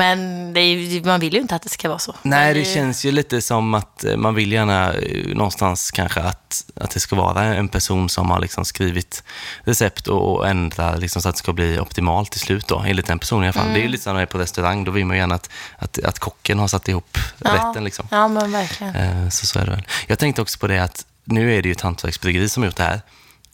[0.00, 2.14] Men är, man vill ju inte att det ska vara så.
[2.22, 6.64] Nej, det känns ju lite som att eh, man vill gärna eh, någonstans kanske att,
[6.76, 9.22] att det ska vara en person som har liksom skrivit
[9.64, 13.06] recept och, och ändra liksom så att det ska bli optimalt till slut då, enligt
[13.06, 13.66] den personen i alla fall.
[13.68, 13.92] Det är ju Mm.
[13.92, 16.58] lite som när man är på restaurang, då vill man gärna att, att, att kocken
[16.58, 17.54] har satt ihop Ja.
[17.54, 18.08] rätten liksom.
[18.10, 18.94] Ja, men verkligen.
[18.96, 19.82] Eh, Så så är det väl.
[20.06, 22.76] Jag tänkte också på det att nu är det ju ett hantverksbryggeri som har gjort
[22.76, 23.00] det här.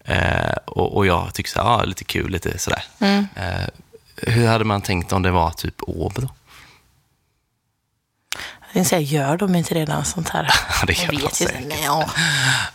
[0.05, 2.83] Eh, och, och jag tycker så här, ja, lite kul, lite sådär.
[3.01, 3.27] Mm.
[3.37, 3.67] Eh,
[4.17, 6.11] hur hade man tänkt om det var typ då?
[8.61, 10.51] Jag tänkte säga, gör de inte redan sånt här?
[10.87, 11.75] Det gör de säkert.
[11.85, 12.11] Ja.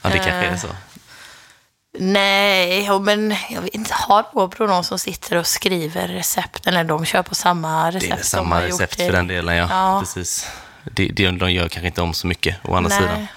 [0.02, 0.68] Ja, det kanske är Eh, så.
[2.00, 3.94] Nej, men jag vet inte.
[3.94, 6.68] Har Åbro någon som sitter och skriver recept?
[6.68, 9.68] Eller de kör på samma recept Det är de samma recept för den delen, ja.
[9.70, 10.00] Ja.
[10.00, 10.48] Precis.
[10.84, 13.00] Det, de gör kanske inte om så mycket, å andra Nej.
[13.00, 13.28] sidan.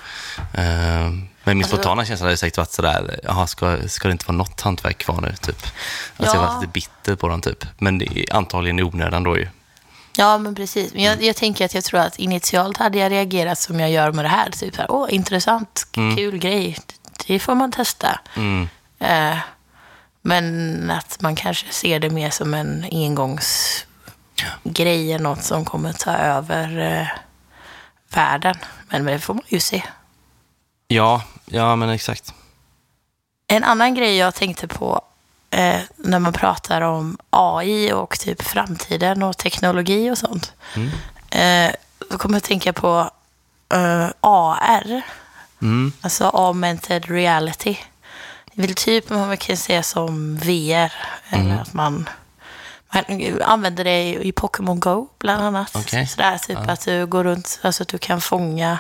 [0.65, 1.13] Eh,
[1.45, 4.37] men min Alltså- spontana känsla hade säkert varit sådär, jaha, ska, ska det inte vara
[4.37, 5.67] något hantverk kvar nu, typ?
[6.17, 6.53] Alltså jag Ja.
[6.53, 7.67] var lite bitter på dem, typ.
[7.79, 9.49] Men det antagligen i onödan då ju.
[10.17, 10.95] Ja, men precis.
[10.95, 14.13] Men jag, jag tänker att jag tror att initialt hade jag reagerat som jag gör
[14.13, 14.51] med det här.
[14.51, 16.79] Typ här, åh, intressant, kul grej.
[17.27, 18.21] Det får man testa.
[18.37, 18.69] Mm.
[18.99, 19.37] Eh,
[20.23, 23.87] men att man kanske ser det mer som en engångsgrej,
[25.13, 27.07] eller något som kommer ta över eh,
[28.15, 28.55] världen.
[28.89, 29.83] Men det får man ju se.
[30.89, 32.35] Ja, ja men exakt.
[33.47, 35.01] En annan grej jag tänkte på
[35.51, 40.53] eh, när man pratar om AI och typ framtiden och teknologi och sånt.
[40.77, 40.91] Mm.
[41.31, 41.75] Eh,
[42.11, 43.11] då kommer jag att tänka på
[43.75, 45.03] eh, AR,
[45.63, 45.93] Mm.
[46.01, 47.77] alltså augmented reality.
[48.55, 50.93] Det är väl typ vad man kan säga som VR,
[51.31, 51.47] Mm.
[51.51, 52.09] eller att man,
[52.93, 53.05] man
[53.43, 55.71] använder det i, Pokémon Go bland annat.
[55.77, 56.07] Okej.
[56.07, 58.79] Sådär, typ att du går runt, alltså att du kan fånga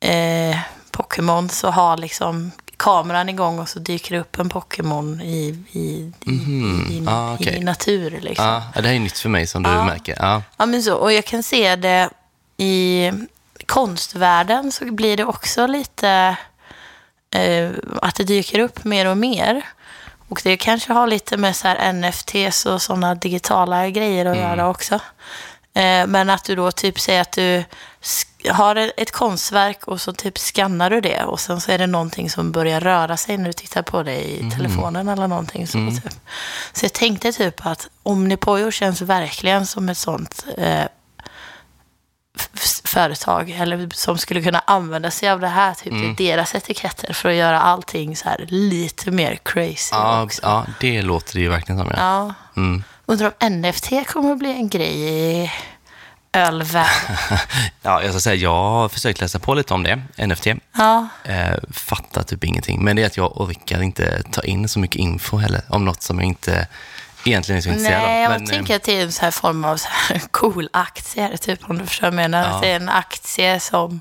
[0.00, 0.58] eh,
[0.92, 6.12] Pokémon så har liksom kameran igång och så dyker det upp en Pokémon i, i,
[6.26, 6.32] i,
[6.90, 7.56] i, Ah, okej.
[7.56, 8.20] i natur.
[8.20, 8.44] Liksom.
[8.46, 9.84] Ja, det här är nytt för mig som du Ja.
[9.84, 10.16] märker.
[10.20, 10.42] Ja.
[10.56, 10.94] Ja, men så.
[10.94, 12.10] Och jag kan se det
[12.56, 13.10] i
[13.66, 16.36] konstvärlden så blir det också lite
[17.34, 17.70] eh,
[18.02, 19.62] att det dyker upp mer och mer.
[20.28, 24.68] Och det kanske har lite med så här NFTs och sådana digitala grejer att göra
[24.68, 24.94] också.
[25.74, 27.64] Eh, men att du då typ säger att du
[28.50, 32.30] har ett- konstverk och så typ skannar du det och sen så är det någonting
[32.30, 35.66] som börjar röra sig när du tittar på det i telefonen eller någonting.
[35.66, 36.12] Så, typ.
[36.72, 40.84] så jag tänkte typ att Omnipojo känns verkligen som ett sånt eh,
[42.84, 46.14] företag eller som skulle kunna använda sig av det här, typ Mm.
[46.14, 50.40] deras etiketter för att göra allting så här lite mer crazy Ja, också.
[50.44, 51.90] ja, det låter det ju verkligen som.
[51.96, 51.96] Ja.
[51.98, 52.34] Ja.
[52.60, 52.84] Mm.
[53.06, 55.50] Undrar om NFT kommer att bli en grej i
[56.32, 57.16] ölvärlden.
[57.82, 60.46] ja, jag ska säga, jag har försökt läsa på lite om det, NFT.
[60.76, 62.84] Ja, Eh, fattar typ ingenting.
[62.84, 66.02] Men det är att jag orkar inte ta in så mycket info heller om något
[66.02, 66.66] som jag inte
[67.24, 68.32] egentligen är så intresserad nej, av.
[68.32, 71.36] jag Men, tänker att det är en så här form av så här cool aktie,
[71.38, 72.42] typ om du förstår vad jag menar.
[72.42, 72.48] Ja.
[72.54, 74.00] Att det är en aktie som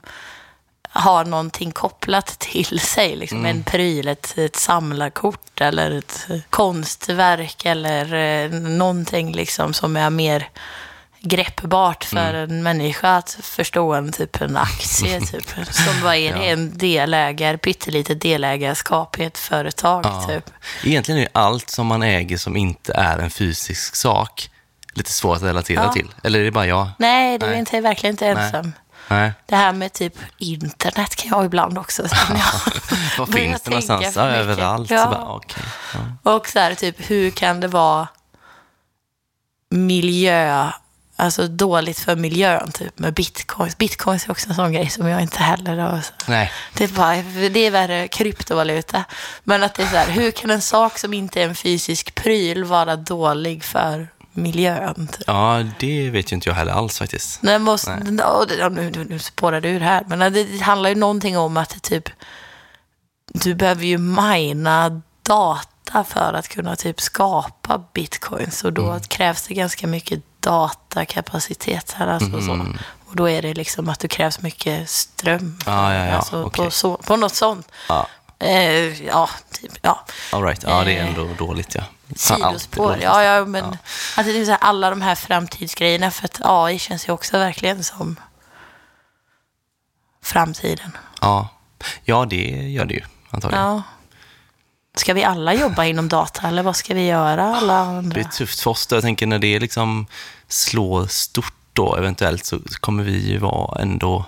[0.94, 3.58] har någonting kopplat till sig, liksom Mm.
[3.58, 10.50] en pryl, ett, ett samlarkort eller ett konstverk eller eh, någonting liksom som är mer
[11.24, 12.52] greppbart för Mm.
[12.52, 15.20] en människa att förstå en typ en aktie.
[15.32, 15.50] Typ.
[15.72, 16.40] Som vad är det?
[16.40, 16.46] Ja.
[16.46, 20.06] En delägare, pyttelitet delägarskap i ett företag.
[20.06, 20.26] Ja.
[20.28, 20.50] Typ.
[20.84, 24.50] Egentligen är allt som man äger som inte är en fysisk sak
[24.94, 25.92] lite svårt att relatera Ja.
[25.94, 26.08] till.
[26.24, 26.90] Eller är det bara jag?
[27.00, 28.74] Nej, du är inte, verkligen inte ensam.
[29.08, 29.32] Nej.
[29.46, 34.16] Det här med typ internet kan jag ibland också Börjar finns det någonstans?
[34.16, 34.90] Ja, överallt.
[34.92, 35.04] Ja.
[35.04, 35.64] Så bara, okej.
[36.24, 36.32] ja.
[36.36, 38.08] Och så här, typ, hur kan det vara
[39.70, 40.72] miljö,
[41.22, 43.78] alltså dåligt för miljön, typ med bitcoins.
[43.78, 46.00] Bitcoins är också en sån grej som jag inte heller har.
[46.28, 46.52] Nej.
[46.74, 47.16] Det är, bara,
[47.50, 49.04] det är värre kryptovaluta.
[49.44, 52.16] Men att det är så här, hur kan en sak som inte är en fysisk
[52.16, 55.08] pryl vara dålig för miljön?
[55.12, 55.24] Typ?
[55.28, 57.42] Ja, det vet ju inte jag heller alls faktiskt.
[57.44, 58.18] Nej, måste, Nej.
[58.60, 61.58] ja, nu, nu, nu spårar du ur här, men det, det handlar ju någonting om
[61.58, 62.10] att typ,
[63.34, 69.00] du behöver ju mina data för att kunna typ skapa bitcoins och då Mm.
[69.02, 72.08] krävs det ganska mycket datakapacitet här.
[72.08, 72.66] Alltså, så.
[73.10, 75.60] Och då är det liksom att det krävs mycket ström.
[75.66, 76.66] Ja, ja, ja, Alltså, okej.
[76.66, 77.72] på, så, på något sånt.
[77.90, 78.08] Ja,
[78.40, 80.06] Eh, ja, typ, ja.
[80.32, 80.64] all right.
[80.64, 81.84] Ja, det är Eh, ändå dåligt, ja.
[82.16, 82.98] Sidospår.
[83.02, 83.66] Ja, ja, men
[84.18, 87.38] att det är så här, alla de här framtidsgrejerna, för att AI känns ju också
[87.38, 88.16] verkligen som
[90.24, 90.98] framtiden.
[91.22, 91.48] Ja.
[92.04, 92.36] ja, det
[92.72, 93.66] gör det ju antagligen.
[93.66, 93.84] Ja.
[94.98, 98.14] Ska vi alla jobba inom data eller vad ska vi göra alla Det andra?
[98.14, 98.96] blir tufft för oss då.
[98.96, 100.06] Jag tänker när det liksom
[100.48, 104.26] slår stort då eventuellt så kommer vi ju vara ändå,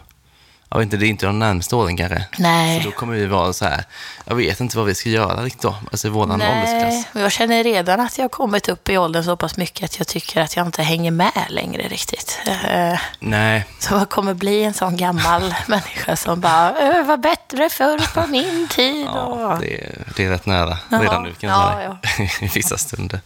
[0.74, 2.26] jag vet inte, det är inte de närmaste åren kanske.
[2.38, 2.82] Nej.
[2.84, 3.84] Så då kommer vi vara så här,
[4.26, 7.22] jag vet inte vad vi ska göra riktigt då, alltså i våran Nej, åldersklass.
[7.24, 10.08] jag känner redan att jag har kommit upp i åldern så pass mycket att jag
[10.08, 12.40] tycker att jag inte hänger med längre riktigt.
[12.70, 17.70] Eh, Nej, Så jag kommer bli en sån gammal människa som bara, "Äh, var bättre
[17.70, 19.06] förr på min tid.
[19.06, 22.30] ja, det, är, det är rätt nära Jaha, redan nu kan jag ja, säga.
[22.42, 23.20] I vissa stunder.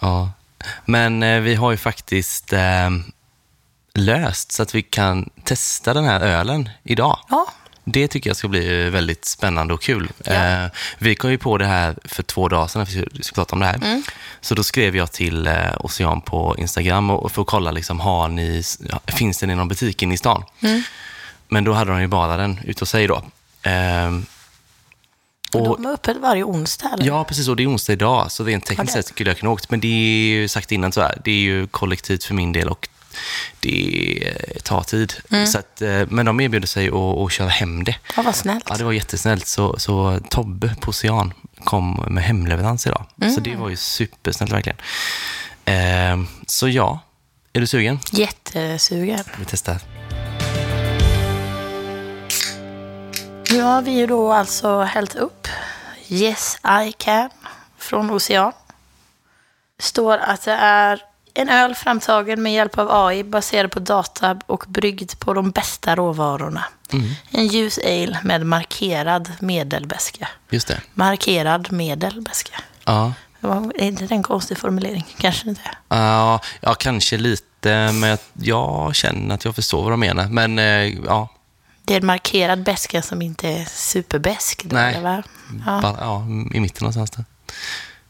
[0.00, 0.30] Ja.
[0.84, 2.90] Men eh, vi har ju faktiskt eh,
[3.96, 7.18] löst så att vi kan testa den här ölen idag.
[7.28, 7.46] Ja,
[7.84, 10.10] Det tycker jag ska bli väldigt spännande och kul.
[10.24, 10.32] Ja.
[10.32, 13.52] Eh, vi kom ju på det här för två dagar sedan, när vi skulle prata
[13.52, 13.74] om det här.
[13.74, 14.02] Mm.
[14.40, 18.28] Så då skrev jag till eh, Ocean på Instagram och, för att kolla, liksom, har
[18.28, 18.62] ni,
[19.06, 20.44] finns den i någon butik inne i stan?
[20.60, 20.82] Mm.
[21.48, 23.22] Men då hade de ju bara den ute hos sig då.
[23.62, 24.26] Ehm,
[25.52, 27.06] och, De är öppet varje onsdag, eller?
[27.06, 27.48] Ja, precis.
[27.48, 29.70] Och det är onsdag idag, så rent tekniskt sett skulle jag kunna åkt.
[29.70, 32.68] Men det är ju sagt innan så här, det är ju kollektivt för min del
[32.68, 32.88] och
[33.60, 35.14] det eh, tar tid.
[35.30, 35.46] Mm.
[35.46, 37.96] Så att, eh, men de erbjuder sig att, att köra hem det.
[38.16, 38.64] Ja, vad snällt.
[38.68, 39.46] Ja, det var jättesnällt.
[39.46, 41.32] Så, så Tobbe på Ocean
[41.64, 43.04] kom med hemleverans idag.
[43.20, 43.42] Så Mm.
[43.42, 44.78] det var ju supersnällt verkligen.
[45.64, 46.98] Ehm, så ja,
[47.52, 47.98] är du sugen?
[48.12, 49.24] Jättesugen.
[49.38, 49.76] Vi testar.
[53.50, 55.48] Nu har vi ju då alltså hällt upp
[56.08, 57.30] Yes I Can
[57.78, 58.52] från Ocean.
[59.78, 61.02] Står att det är
[61.36, 65.96] en öl framtagen med hjälp av AI baserad på data och bryggd på de bästa
[65.96, 66.64] råvarorna.
[67.30, 70.28] En ljus ale med markerad medelbeska.
[70.50, 70.80] Just det.
[70.94, 72.60] Markerad medelbeska.
[72.84, 73.12] Ja.
[73.74, 75.06] Är inte det en konstig formulering?
[75.18, 75.60] Kanske inte.
[75.88, 80.28] Ja, ja, kanske lite, men jag, jag känner att jag förstår vad de menar.
[80.28, 80.64] Men eh,
[81.06, 81.28] ja,
[81.84, 84.62] Det är en markerad beska som inte är superbesk.
[84.64, 84.94] Nej.
[84.94, 85.24] eller?
[85.66, 85.80] Ja.
[85.82, 87.24] Bara, ja, i mitten någonstans där.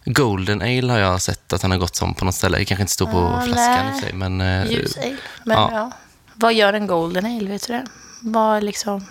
[0.07, 2.59] Golden Ale har jag sett att han har gått som på något ställe.
[2.59, 4.01] Det kanske inte står på Ja, flaskan i nej.
[4.01, 4.41] för sig, men...
[4.41, 5.17] eh, Ljus ale.
[5.45, 5.71] Men ja.
[5.73, 5.91] ja.
[6.35, 7.49] Vad gör en golden ale?
[7.51, 7.87] Vet du det?
[8.23, 9.07] Vad liksom...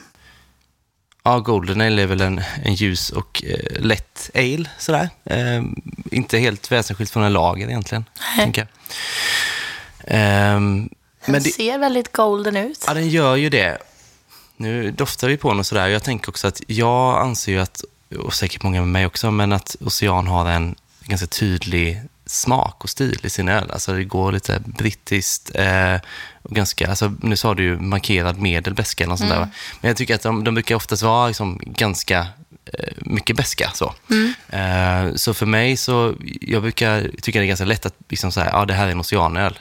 [1.24, 5.10] Ja, Golden Ale är väl en, en ljus och eh, lätt ale, sådär.
[5.24, 5.64] Eh,
[6.12, 8.38] inte helt väsensskilt från en lager egentligen, Nej.
[8.46, 8.68] tänker jag.
[10.08, 10.90] Ehm,
[11.26, 12.84] Den men det, ser väldigt golden ut.
[12.88, 13.78] ja, den gör ju det.
[14.58, 15.88] Nu doftar vi på den och sådär.
[15.88, 17.82] Jag tänker också att jag anser ju att,
[18.20, 20.76] och säkert många med mig också, men att Ocean har en
[21.06, 23.72] ganska tydlig smak och stil i sin öl.
[23.72, 25.96] Alltså det går lite brittiskt eh,
[26.42, 29.50] och ganska, alltså nu sa du ju markerad medelbeska eller något sånt där.
[29.82, 32.28] Men jag tycker att de, de brukar oftast vara liksom ganska
[32.74, 33.94] eh, mycket beska så.
[34.50, 38.50] Eh, så för mig så, jag brukar tycka det är ganska lätt att liksom säga,
[38.54, 39.60] ja det här är en oceanöl.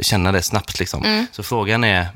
[0.00, 1.26] Känna det snabbt liksom.
[1.32, 2.08] Så frågan är,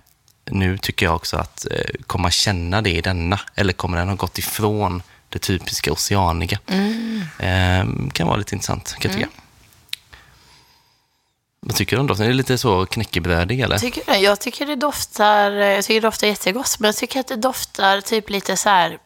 [0.50, 3.40] nu tycker jag också att eh, kommer man känna det i denna?
[3.54, 6.58] Eller kommer den ha gått ifrån det typiska oceaniga?
[7.38, 9.30] Eh, kan vara lite intressant, kan jag tycka.
[11.62, 12.26] Vad tycker du om doften?
[12.26, 13.78] Är det lite så knäckebrödig eller?
[13.78, 14.16] Tycker du?
[14.18, 18.00] Jag tycker det doftar, jag tycker det doftar jättegott, men jag tycker att det doftar
[18.00, 18.98] typ lite så här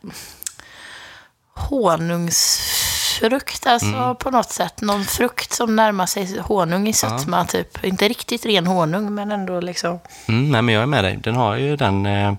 [1.55, 4.17] honungsfrukt, alltså Mm.
[4.17, 4.81] på något sätt.
[4.81, 7.85] Någon frukt som närmar sig honung i sötma, typ.
[7.85, 10.01] Inte riktigt ren honung, men ändå liksom.
[10.29, 11.17] Mm, nej, men jag är med dig.
[11.17, 12.07] Den har ju den...
[12.07, 12.35] Eh...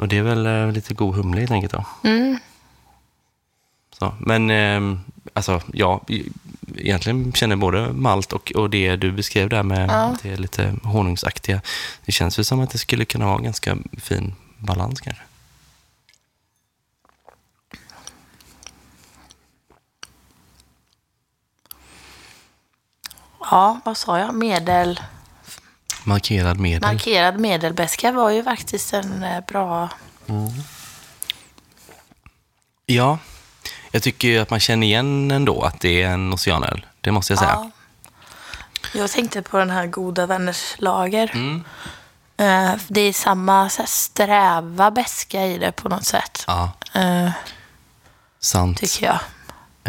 [0.00, 1.84] Och det är väl eh, lite god humle helt enkelt då.
[2.08, 2.38] Mm.
[3.98, 4.98] Så, men eh,
[5.32, 6.00] alltså, ja,
[6.76, 10.16] egentligen känner både malt och, och det du beskrev där med Ja.
[10.22, 11.60] det lite honungsaktiga.
[12.04, 15.22] Det känns ju som att det skulle kunna vara ganska fin balans kanske.
[23.40, 24.34] Ja, vad sa jag?
[24.34, 25.00] Medel...
[26.04, 26.92] Markerad medel.
[26.92, 29.88] Markerad medelbeska var ju faktiskt en eh, bra...
[32.86, 33.18] ja,
[33.90, 36.86] jag tycker ju att man känner igen ändå att det är en oceanöl.
[37.00, 37.50] Det måste jag säga.
[37.50, 37.70] Ja.
[38.94, 41.30] Jag tänkte på den här Goda vänners lager.
[41.34, 41.64] Mm.
[42.36, 46.44] Eh, Det är samma så här, sträva beska i det på något sätt.
[46.46, 47.30] Ja, eh,
[48.40, 48.78] sant.
[48.78, 49.18] Tycker jag.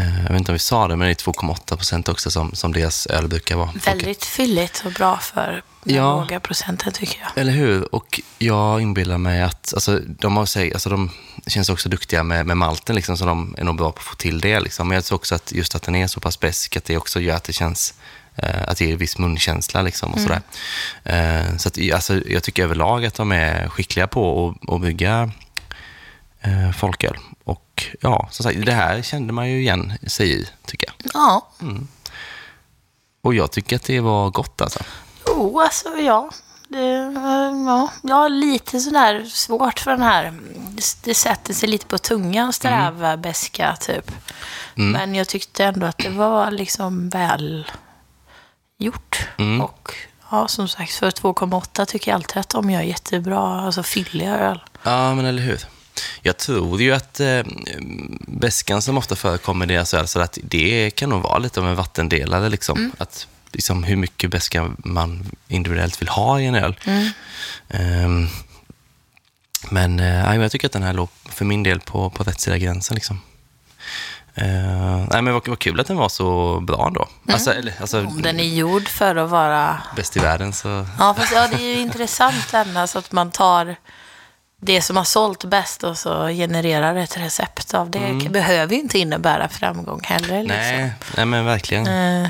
[0.02, 2.56] Eh, Jag vet inte om vi sa det, men det är 2,8 procent också som,
[2.56, 3.70] som deras öl brukar vara.
[3.86, 6.20] Väldigt fylligt och bra för den Ja.
[6.22, 7.42] låga procenten tycker jag.
[7.42, 7.96] Eller hur?
[7.96, 10.42] Och jag inbillar mig att alltså, de, har,
[10.74, 11.10] alltså, de
[11.48, 14.16] känns också duktiga med, med malten, liksom, så de är nog bra på att få
[14.16, 14.60] till det.
[14.60, 14.88] Liksom.
[14.88, 17.20] Men jag tror också att just att den är så pass besk, att det också
[17.20, 17.94] gör att det känns
[18.36, 19.82] eh, att det ger viss munkänsla.
[19.82, 20.42] Liksom, och sådär.
[21.04, 25.32] Eh, så att, alltså, jag tycker överlag att de är skickliga på att, att bygga
[26.42, 27.18] eh, folköl.
[27.44, 27.66] Och
[28.02, 31.12] ja, som sagt, det här kände man ju igen sig i, tycker jag.
[31.14, 31.48] Ja,
[33.22, 34.80] Och jag tycker att det var gott alltså.
[35.28, 36.30] jo alltså ja.
[36.68, 37.90] Det, eh, ja.
[38.02, 40.34] Jag har lite sådär svårt för den här,
[41.04, 44.12] det, sätter sig lite på tungan, sträva beska typ.
[44.76, 47.72] Men jag tyckte ändå att det var liksom väl
[48.78, 49.28] gjort.
[49.62, 49.96] Och
[50.32, 54.64] ja, som sagt, för 2,8 tycker jag alltid att de gör jättebra, alltså fylliga öl.
[54.84, 55.60] Ja, men eller hur.
[56.22, 57.44] Jag tror ju att eh,
[58.28, 61.68] beskan som ofta förekommer i deras öl, så att det kan nog vara lite av
[61.68, 62.50] en vattendelare.
[62.50, 62.92] Liksom.
[62.98, 66.76] Att, liksom, hur mycket beska man individuellt vill ha i en öl.
[67.70, 68.28] Ehm,
[69.70, 72.42] men eh, ja, jag tycker att den här låg för min del på, på rätt
[72.42, 72.96] sida gränsen.
[72.96, 73.22] Liksom.
[74.36, 77.08] Eh, nej, men vad, vad kul att den var så bra ändå.
[77.30, 79.82] Alltså, eller, alltså, Om den är gjord för att vara...
[79.96, 80.86] bäst i världen så...
[81.00, 83.76] Ja, fast ja, det är ju intressant ändå, alltså att man tar
[84.64, 88.20] det som har sålt bäst och så genererar ett recept av det.
[88.24, 90.44] Det behöver ju inte innebära framgång heller.
[90.44, 90.58] Liksom.
[90.58, 91.88] Nej, nej, men verkligen.
[92.24, 92.30] Eh,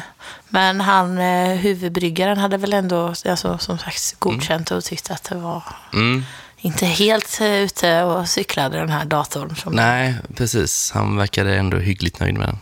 [0.50, 5.36] Men han, eh, huvudbryggaren, hade väl ändå alltså, som sagt godkänt och tyckte att det
[5.36, 5.63] var
[5.94, 6.26] Mm.
[6.58, 9.56] inte helt eh, ute och cyklade den här datorn.
[9.56, 10.91] Som Nej, precis.
[10.91, 12.58] Han verkade ändå hyggligt nöjd med den.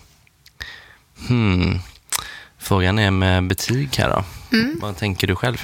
[1.27, 1.79] Hmm.
[2.57, 4.23] Frågan är med betyg här då.
[4.57, 4.79] Mm.
[4.81, 5.63] Vad tänker du själv?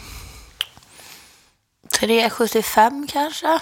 [2.00, 3.60] 3,75 kanske.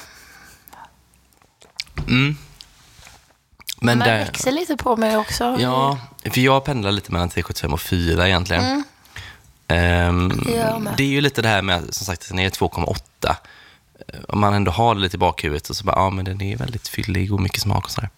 [1.97, 2.37] Mm.
[3.81, 5.57] Men Men det växer lite på mig också.
[5.59, 5.97] ja,
[6.31, 8.63] för jag pendlar lite mellan 3,75 och 4 egentligen.
[8.63, 8.83] Mm.
[9.67, 10.93] Med.
[10.97, 12.95] det är ju lite det här med, som sagt, den är 2,8.
[13.29, 16.41] Eh, Om man ändå har det lite i bakhuvudet och så bara, ja men den
[16.41, 18.09] är väldigt fyllig och mycket smak och sådär.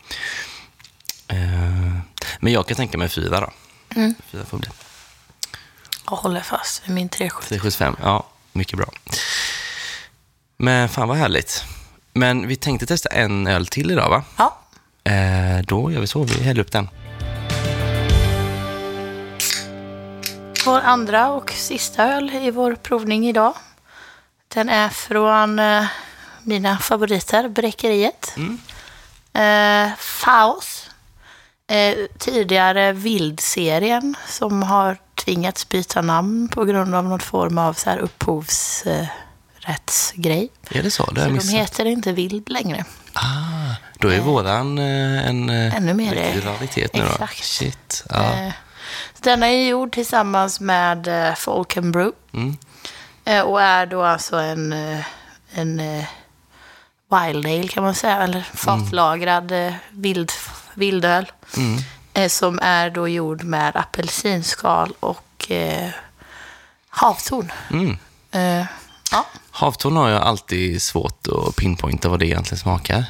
[1.27, 2.01] Ehm,
[2.39, 3.51] men jag kan tänka mig 4 då.
[3.95, 4.15] Mm.
[4.31, 4.69] 4 får bli.
[6.09, 7.47] Jag håller fast vid min 3,75.
[7.47, 8.87] 375, ja, mycket bra.
[10.57, 11.63] Men fan vad härligt.
[12.15, 14.23] Men vi tänkte testa en öl till idag va?
[14.37, 14.57] Ja,
[15.07, 16.89] Eh, då gör vi så, vi häller upp den.
[20.65, 23.53] vår andra och sista öl i vår provning idag.
[24.47, 25.85] Den är från eh,
[26.43, 28.35] mina favoriter, Bräckeriet.
[29.33, 30.89] Eh, Faos.
[31.67, 37.89] Eh, tidigare Vildserien som har tvingats byta namn på grund av någon form av så
[37.89, 37.99] här
[39.65, 40.49] upphovsrättsgrej.
[40.69, 41.05] Är det så?
[41.11, 42.85] Det Så de heter inte Vild längre.
[43.13, 47.05] Ah, då är våran eh, en eh, Ännu mer, eh, raritet nu då.
[47.07, 47.43] exakt.
[47.43, 48.03] Shit.
[48.09, 48.33] Ja.
[48.33, 48.53] Eh,
[49.19, 52.11] Denna är gjord tillsammans med eh, Falcon Brew.
[52.33, 52.57] Mm.
[53.25, 55.05] Eh, och är då alltså en, eh,
[55.53, 56.05] en eh,
[57.11, 60.31] wild ale kan man säga, eller fatlagrad eh, vild,
[60.73, 61.31] vildöl.
[61.57, 61.77] Mm.
[62.13, 65.89] Eh, som är då gjord med apelsinskal och eh,
[66.89, 67.51] havtorn.
[67.71, 67.97] Mm.
[68.31, 68.65] Eh,
[69.11, 69.25] ja.
[69.55, 73.05] Havtorn har jag alltid svårt att pinpointa vad det egentligen smakar.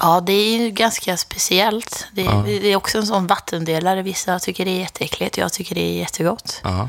[0.00, 2.06] ja, det är ju ganska speciellt.
[2.12, 4.02] Det, det är också en sån vattendelare.
[4.02, 6.60] Vissa tycker det är jätteäckligt, jag tycker det är jättegott.
[6.64, 6.88] Ja.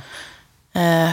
[0.82, 1.12] Eh,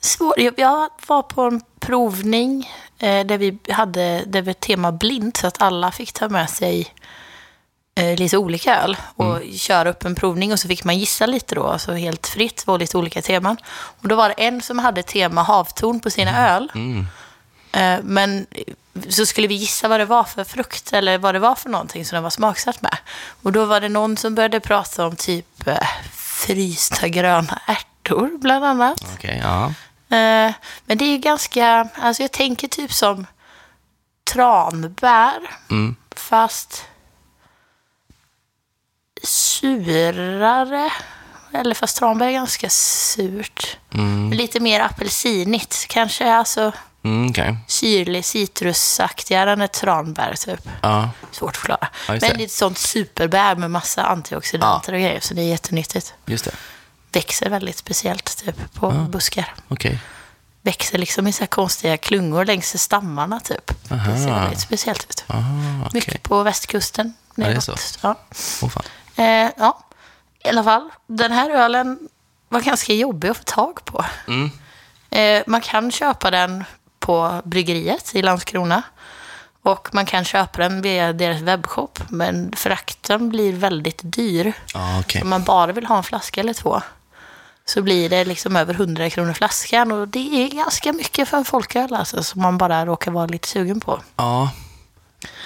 [0.00, 0.34] svår.
[0.56, 5.62] Jag, var på en provning eh, där vi hade det var tema blind så att
[5.62, 6.94] alla fick ta med sig
[7.96, 11.66] lite olika öl och köra upp en provning och så fick man gissa lite då,
[11.66, 13.56] alltså helt fritt, var lite olika teman.
[14.00, 16.72] Och då var det en som hade tema havtorn på sina öl.
[16.74, 17.06] Mm.
[17.72, 18.46] Eh, men
[19.08, 22.04] så skulle vi gissa vad det var för frukt eller vad det var för någonting
[22.04, 22.96] som den var smaksatt med.
[23.42, 28.64] Och då var det någon som började prata om typ eh, frysta gröna ärtor bland
[28.64, 29.04] annat.
[29.14, 29.64] Okej, ja.
[30.16, 30.52] Eh,
[30.86, 33.26] men det är ju ganska, alltså jag tänker typ som
[34.32, 35.96] tranbär, Mm.
[36.16, 36.84] fast
[39.24, 40.90] surare.
[41.54, 43.76] Eller fast tranbär är ganska surt.
[43.94, 44.32] Mm.
[44.32, 45.86] Lite mer apelsinigt.
[45.88, 46.72] Kanske alltså
[47.04, 47.56] Mm, okej.
[47.66, 50.68] syrlig, citrusaktigare än ett tranbär typ.
[50.82, 51.10] Ja.
[51.32, 51.88] Svårt att förklara.
[52.08, 52.26] Ja, Men det.
[52.26, 55.20] är ett sånt superbär med massa antioxidanter och grejer.
[55.20, 56.14] Så det är jättenyttigt.
[56.26, 56.50] Just det.
[57.12, 59.54] Växer väldigt speciellt typ på buskar.
[59.68, 59.98] Okej.
[60.62, 63.66] växer liksom i så konstiga klungor längs stammarna typ.
[63.88, 64.40] Det ser Aha.
[64.40, 65.24] väldigt speciellt ut.
[65.26, 65.36] Ah,
[65.80, 65.90] okej.
[65.94, 67.14] Mycket på västkusten.
[67.34, 67.64] det är neråt.
[67.64, 67.74] så.
[68.00, 68.18] Ja.
[68.62, 68.82] Åh fan.
[69.16, 69.78] Eh, ja,
[70.44, 70.90] i alla fall.
[71.06, 72.08] Den här ölen
[72.48, 74.04] var ganska jobbig att få tag på.
[74.28, 74.50] Mm.
[75.10, 76.64] Eh, man kan köpa den
[76.98, 78.82] på bryggeriet i Landskrona.
[79.62, 81.98] Och man kan köpa den via deras webbshop.
[82.08, 84.52] Men frakten blir väldigt dyr.
[84.74, 85.22] Ja, okej.
[85.22, 86.80] Om man bara vill ha en flaska eller två
[87.66, 89.92] så blir det liksom över 100 kronor flaskan.
[89.92, 93.48] Och det är ganska mycket för en folköl alltså, som man bara råkar vara lite
[93.48, 94.00] sugen på.
[94.16, 94.50] Ja.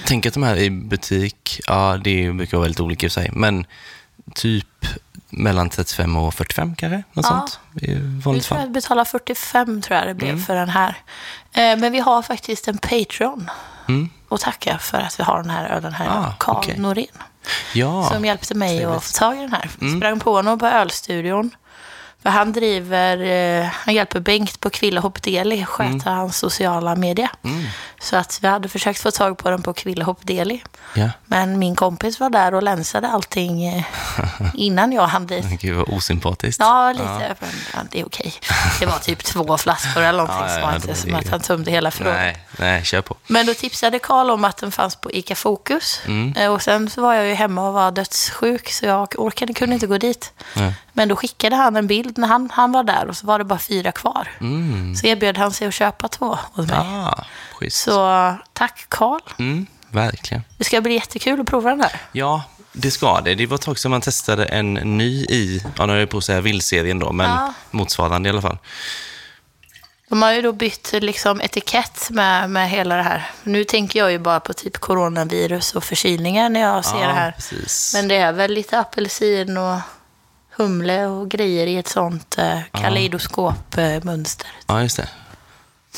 [0.09, 3.67] Tänk att de här i butik, ja det brukar vara väldigt olika i sig, men
[4.35, 4.67] typ
[5.31, 6.97] mellan 35 och 45 kanske?
[6.97, 7.23] Något Ja.
[7.23, 7.61] sånt?
[7.83, 8.65] I Vi vanligt tror fall.
[8.65, 10.43] jag betalar 45 tror jag det blev Mm.
[10.45, 10.97] för den här.
[11.53, 13.51] Eh, men vi har faktiskt en Patreon.
[13.89, 14.11] Mm.
[14.29, 16.09] Och tacka för att vi har den här ölen här.
[16.09, 16.79] Ah, Karl okej.
[16.79, 17.07] Norén.
[17.75, 18.85] Ja, Som hjälpte mig trevligt.
[18.87, 18.97] Mm.
[18.97, 19.97] att få tag i den här.
[19.97, 21.51] Sprang på honom på ölstudion.
[22.23, 23.19] För han driver,
[23.63, 26.01] eh, han hjälper Bengt på Kvillehopp Deli, sköta Mm.
[26.19, 27.31] hans sociala media.
[28.01, 30.63] Så att vi hade försökt få tag på den på Kvillehopp Deli.
[30.95, 31.11] ja.
[31.27, 33.85] Men min kompis var där och länsade allting eh,
[34.55, 35.47] innan jag hann dit.
[35.61, 36.61] Gud vad osympatiskt.
[36.61, 37.37] Ja, lite.
[37.41, 38.33] Men, ja, det är okej.
[38.81, 40.37] Det var typ två flaskor eller någonting.
[40.41, 42.37] Ja, ja, som var inte som att han tömde hela förrådet.
[42.59, 43.17] Nej, kör på.
[43.27, 46.01] Men då tipsade Karl om att den fanns på ICA Fokus.
[46.07, 46.33] Mm.
[46.37, 49.75] Eh, Och sen så var jag ju hemma och var dödssjuk så jag orkade, kunde
[49.75, 50.33] inte gå dit.
[50.55, 50.75] Nej.
[50.93, 53.45] Men då skickade han en bild när han, han var där och så var det
[53.45, 54.29] bara fyra kvar.
[54.41, 54.95] Mm.
[54.97, 56.77] Så erbjöd han sig att köpa två hos mig.
[56.79, 57.77] Ah, schysst.
[57.83, 59.21] Så tack Karl.
[59.39, 60.43] Mm, verkligen.
[60.59, 62.01] Det ska bli jättekul att prova den här.
[62.13, 62.43] Ja,
[62.73, 63.35] det ska det.
[63.35, 66.19] Det var ett tag sedan man testade en ny i, ja nu är jag på
[66.19, 67.53] att säga vildserien då, men Ja.
[67.71, 68.59] motsvarande i alla fall.
[70.09, 73.31] De har ju då bytt liksom etikett med, med hela det här.
[73.43, 77.33] Nu tänker jag ju bara på typ coronavirus och förkylningar när jag ser det här.
[77.33, 77.95] precis.
[77.95, 79.79] Men det är väl lite apelsin och
[80.57, 84.49] humle och grejer i ett sånt eh, kaleidoskopmönster.
[84.67, 85.09] Ja, just det.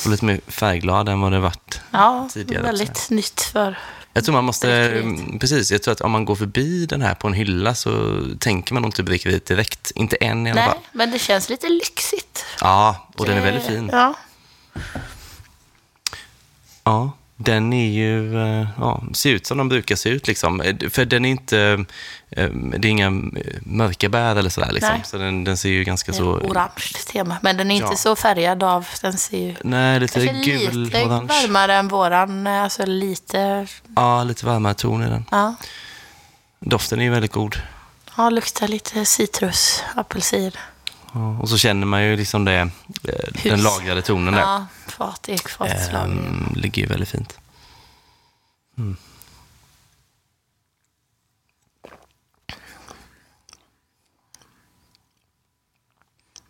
[0.04, 1.80] Och lite mer färgglad än vad det varit.
[1.90, 3.78] Ja, Tidigare väldigt nytt för...
[4.12, 5.02] Jag tror man måste,
[5.40, 8.74] precis, jag tror att om man går förbi den här på en hylla så tänker
[8.74, 9.90] man nog inte drickeriet direkt.
[9.94, 10.78] Inte än i alla Nej, fall.
[10.92, 12.44] men det känns lite lyxigt.
[12.60, 13.88] Ja, och den är Det- väldigt fin.
[13.92, 14.14] Ja.
[16.84, 17.12] Ja,
[17.44, 20.60] den är ju, eh, ja, ser ut som de brukar se ut liksom.
[20.60, 21.84] Eh, För den är inte,
[22.30, 23.10] eh, det är inga
[23.60, 24.92] mörka bär eller sådär liksom.
[24.94, 25.02] Nej.
[25.04, 26.24] Så den, den ser ju ganska så...
[26.24, 27.36] orange tema.
[27.42, 27.96] Men den är inte Ja.
[27.96, 28.86] så färgad av...
[29.02, 31.26] Den ser ju Nej, lite gul, lite orange.
[31.26, 32.46] varmare än våran.
[32.46, 33.66] Alltså lite...
[33.96, 35.24] Ja, lite varmare ton i den.
[35.30, 35.54] Ja,
[36.60, 37.56] Doften är ju väldigt god.
[38.16, 40.52] ja luktar lite citrus, apelsin.
[41.12, 42.68] Och så känner man ju liksom det, eh,
[43.42, 43.62] den Hus.
[43.62, 44.40] lagrade tonen där.
[44.40, 46.18] Ja, fat, ekfatslagring.
[46.18, 47.38] Ehm, ligger ju väldigt fint.
[48.78, 48.96] Mm.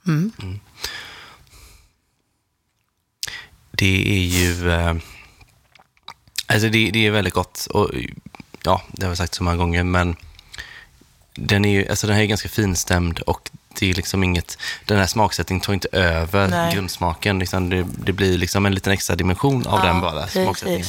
[0.08, 0.60] Mm.
[3.70, 4.70] Det är ju...
[4.70, 4.94] Eh,
[6.46, 7.66] alltså det, det är väldigt gott.
[7.70, 7.90] Och,
[8.62, 10.16] ja, det har jag sagt så många gånger, men
[11.34, 14.58] den, är ju, alltså den här är ganska finstämd och det är liksom inget...
[14.84, 16.74] Den här smaksättningen tar inte över Nej.
[16.74, 17.42] grundsmaken.
[17.42, 20.42] Utan det, det blir liksom en liten extra dimension av Ja, den bara, precis.
[20.42, 20.86] smaksättningen.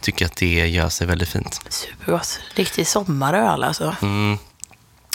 [0.00, 1.60] Tycker att det gör sig väldigt fint.
[1.68, 2.40] Supergott.
[2.54, 3.96] Riktig sommaröl alltså.
[4.02, 4.38] Mm.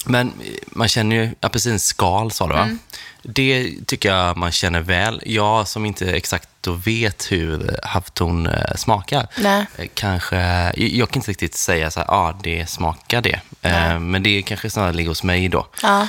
[0.06, 0.34] Men
[0.66, 2.64] man känner ju apelsinskal, sa du va?
[2.64, 2.80] Mm.
[3.24, 5.22] Det tycker jag man känner väl.
[5.26, 9.66] Jag som inte exakt då vet hur havtorn eh, smakar, Nej.
[9.78, 10.38] eh, kanske...
[10.78, 13.40] Jag kan inte riktigt säga så här, ja, ah, det smakar det.
[13.62, 15.68] Eh, men det kanske snarare ligger hos mig då.
[15.82, 16.08] Ja.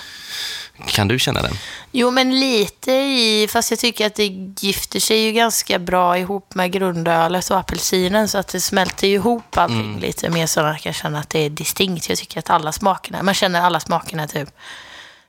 [0.87, 1.55] Kan du känna den?
[1.93, 4.27] Jo, men lite i, fast jag tycker att det
[4.61, 9.57] gifter sig ju ganska bra ihop med grundölet och apelsinen så att det smälter ihop
[9.57, 12.09] allting lite mer så man kan känna att det är distinkt.
[12.09, 14.49] Jag tycker att alla smakerna, man känner alla smakerna typ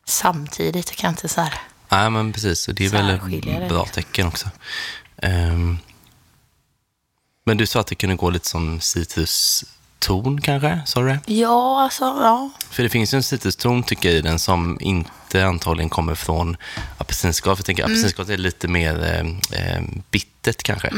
[0.06, 0.90] samtidigt.
[0.90, 1.54] Jag kan inte så här.
[1.90, 2.68] Nej, men precis.
[2.68, 4.50] Och det är väl ett bra tecken också.
[5.18, 5.78] Ehm,
[7.46, 8.80] men du sa att det kunde gå lite som
[10.04, 10.82] citruston kanske?
[10.86, 11.20] Sa du det?
[11.26, 12.50] Ja, alltså, ja.
[12.70, 16.58] För det finns ju en citruston tycker jag i den som inte antagligen kommer från
[16.98, 17.56] apelsinskal.
[17.56, 19.82] För jag tänker apelsinskal är lite mer eh, eh,
[20.12, 20.90] bittert kanske.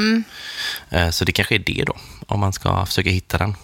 [0.89, 1.95] Eh, så det kanske är det då,
[2.27, 3.55] om man ska försöka hitta den.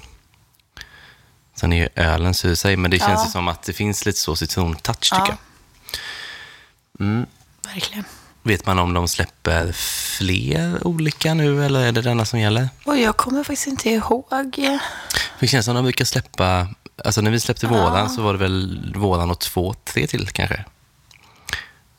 [1.56, 3.08] Sen är ju ölen sur sig, men det Ja.
[3.08, 5.38] känns ju som att det finns lite så citrontouch tycker Ja.
[6.98, 7.08] jag.
[7.08, 7.26] Mm.
[7.74, 8.04] Verkligen.
[8.44, 9.72] Vet man om de släpper
[10.18, 12.70] fler olika nu eller är det denna som gäller?
[12.86, 14.26] Och jag kommer faktiskt inte ihåg.
[15.40, 16.68] Det känns som att de brukar släppa,
[17.06, 20.66] alltså när vi släppte våran så var det väl våran och två, tre till kanske.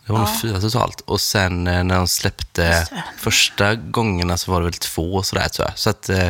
[0.06, 1.00] Det var nog fyra totalt.
[1.00, 2.88] Och sen eh, när de släppte
[3.18, 5.78] första gångerna så var det väl två sådär tror jag.
[5.78, 6.28] Så att eh,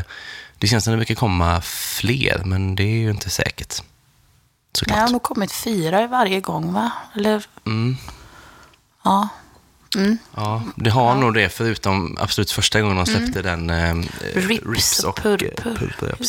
[0.59, 3.79] det känns som att det brukar komma fler, men det är ju inte säkert.
[3.79, 3.87] Nej,
[4.73, 4.99] det Såklart.
[4.99, 6.93] har nog kommit fyra varje gång, va?
[7.17, 7.45] Eller?
[7.67, 7.97] Mm.
[9.05, 9.29] Ja.
[9.97, 10.19] Mm.
[10.37, 13.95] Ja, det har nog det, förutom absolut första gången de släppte den eh,
[14.35, 16.15] Rips och eh, purpur.
[16.21, 16.27] ja,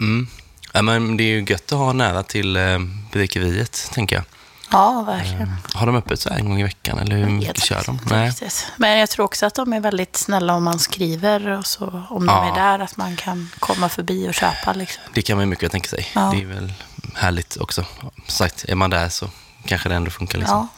[0.00, 0.26] Mm.
[0.72, 2.78] Ja, men det är ju gött att ha nära till eh,
[3.12, 4.24] bryggeriet, tänker jag.
[4.70, 5.52] Ja, verkligen.
[5.74, 7.98] Har de öppet så här en gång i veckan, eller hur mycket kör de?
[8.10, 8.32] Nej.
[8.76, 12.02] Men jag tror också att de är väldigt snälla om man skriver och så.
[12.10, 12.50] Om de Ja.
[12.50, 14.72] är där, att man kan komma förbi och köpa.
[14.72, 15.02] Liksom.
[15.14, 16.08] Det kan man ju mycket tänka sig.
[16.14, 16.32] Ja.
[16.34, 16.72] Det är väl
[17.14, 17.84] härligt också.
[18.00, 19.30] Som sagt, är man där så
[19.66, 20.38] kanske det ändå funkar.
[20.38, 20.68] Liksom.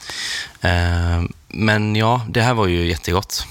[0.60, 3.46] Eh, men ja, det här var ju jättegott.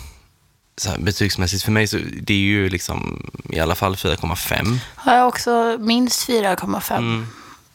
[0.77, 4.77] Så här, betygsmässigt för mig så det är ju liksom i alla fall 4,5.
[4.95, 6.97] Har jag också minst 4,5.
[6.97, 7.27] Mm.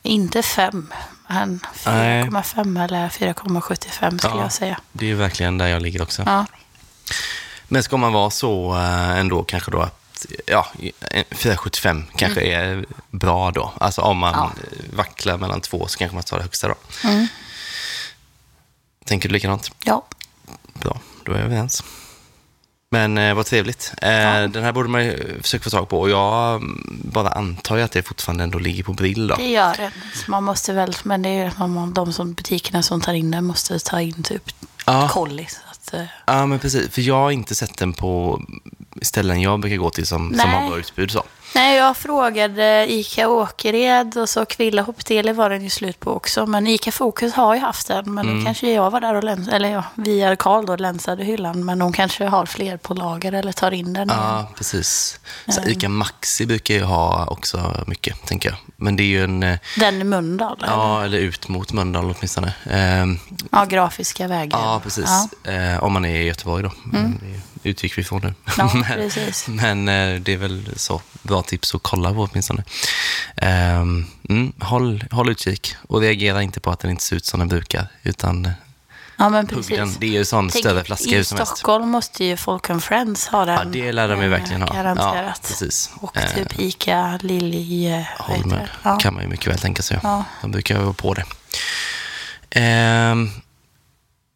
[0.02, 0.92] Inte 5,
[1.28, 4.42] men 4,5 eller 4,75 skulle Ja.
[4.42, 4.80] jag säga.
[4.92, 6.22] Det är verkligen där jag ligger också.
[6.26, 6.46] Ja.
[7.68, 10.66] Men ska man vara så eh, ändå kanske då att ja,
[11.00, 13.72] en 4,75 kanske är bra då.
[13.80, 14.48] Alltså om man Mm.
[14.70, 14.76] Ja.
[14.96, 16.74] vacklar mellan två så kanske man tar det högsta då.
[17.04, 17.26] Mm.
[19.04, 19.70] Tänker du likadant?
[19.84, 20.04] ja.
[20.74, 21.82] Bra, då är vi överens.
[22.90, 23.92] Men eh, vad trevligt.
[24.02, 24.08] Eh,
[24.48, 26.62] Den här borde man ju försöka få tag på och jag
[27.04, 29.34] bara antar ju att det fortfarande ändå ligger på Brill då.
[29.34, 29.92] Det gör det.
[30.14, 33.12] Så man måste väl, men det är ju att man, de som butikerna som tar
[33.12, 34.42] in den måste ta in typ
[34.86, 35.08] Ja.
[35.12, 35.48] kolli.
[35.70, 36.90] Att, eh, Ja, men precis.
[36.94, 38.42] För jag har inte sett den på
[39.02, 41.10] ställen jag brukar gå till som, som har bra utbud.
[41.10, 41.22] Så.
[41.54, 46.46] Nej, jag frågade ICA Åkered och så Kvilla Hoppdele var den ju slut på också.
[46.46, 48.14] Men ICA Fokus har ju haft den.
[48.14, 48.38] Men Mm.
[48.38, 51.64] då kanske jag var där och länsade, eller ja, via Karl då länsade hyllan.
[51.64, 54.08] Men de kanske har fler på lager eller tar in den.
[54.08, 55.20] Ja, precis.
[55.48, 58.58] Så Ica Maxi brukar ju ha också mycket, tänker jag.
[58.76, 59.42] Men det är ju en...
[59.42, 60.64] eh, Den i Mölndal?
[60.66, 62.54] Ja, eller ut mot Mölndal åtminstone.
[62.70, 63.18] Ehm,
[63.52, 64.58] ja, grafiska vägar.
[64.58, 65.04] Ja, precis.
[65.44, 65.50] Ja.
[65.50, 65.74] Mm.
[65.74, 66.72] Eh, om man är i Göteborg då.
[66.92, 66.98] Det
[67.62, 68.34] utgick vi från nu.
[68.58, 69.10] Ja, men
[69.46, 72.64] men eh, det är väl så bra tips att kolla på åtminstone.
[73.42, 77.40] Um, mm, håll, håll utkik och reagera inte på att den inte ser ut som
[77.40, 77.86] den brukar.
[78.02, 78.52] Utan eh,
[79.16, 79.76] Ja, men precis.
[79.76, 79.94] den.
[79.98, 81.56] Det är ju en sån Tänk, större flaska I som helst.
[81.56, 83.58] Stockholm måste ju Folk and Friends ha den.
[83.58, 84.74] Ja, det lär de ju eh, verkligen ha.
[84.74, 85.40] Garanterat.
[85.42, 85.90] Ja, precis.
[86.00, 88.04] Och typ Ica Lilly...
[88.18, 88.68] Holmen?
[88.82, 88.96] Ja.
[88.96, 89.98] kan man ju mycket väl tänka sig.
[90.02, 90.24] Ja.
[90.40, 91.24] De brukar ju vara på det.
[92.50, 93.30] Ehm,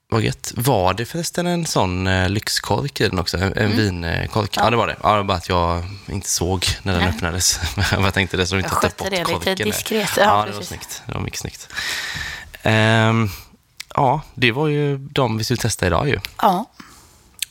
[0.08, 0.52] vad gött.
[0.56, 3.36] Var det förresten en sån eh, lyxkork i den också?
[3.38, 4.50] En, en vinkork?
[4.56, 4.70] Ja.
[4.70, 4.96] det var det.
[5.02, 7.10] Ja, det bara att jag inte såg när den Nej.
[7.10, 7.60] öppnades.
[7.90, 9.56] Jag tänkte det så de inte skötte bort det lite korken.
[9.56, 10.10] diskret.
[10.16, 11.02] Ja, Ja, det var snyggt.
[11.06, 11.68] Det var mycket snyggt.
[12.62, 13.28] Ehm,
[13.94, 16.20] ja, det var ju de vi skulle testa idag ju.
[16.42, 16.64] Ja.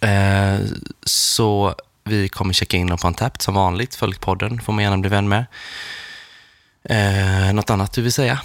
[0.08, 0.60] Eh,
[1.04, 3.96] så vi kommer checka in dem på Antapt som vanligt.
[3.96, 5.46] Följ podden, får man gärna bli vän med.
[6.90, 8.40] Eh, något annat du vill säga?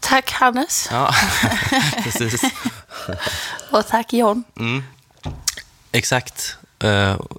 [0.00, 0.88] Tack Hannes.
[0.90, 1.14] Ja,
[2.02, 2.42] precis.
[3.70, 4.44] Och tack John.
[4.58, 4.84] Mm.
[5.92, 6.56] Exakt.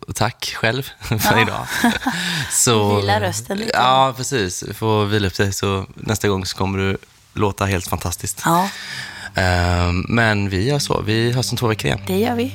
[0.07, 1.41] Och tack själv för Ja.
[1.41, 1.67] idag.
[2.51, 3.71] Så, Vila rösten lite.
[3.73, 4.59] Ja, precis.
[4.59, 6.97] Du får vila upp dig så nästa gång så kommer du
[7.33, 8.41] låta helt fantastiskt.
[8.45, 8.69] Ja,
[9.35, 11.01] Eh, men vi gör så.
[11.01, 11.99] Vi hörs om två veckor igen.
[12.07, 12.53] det gör vi.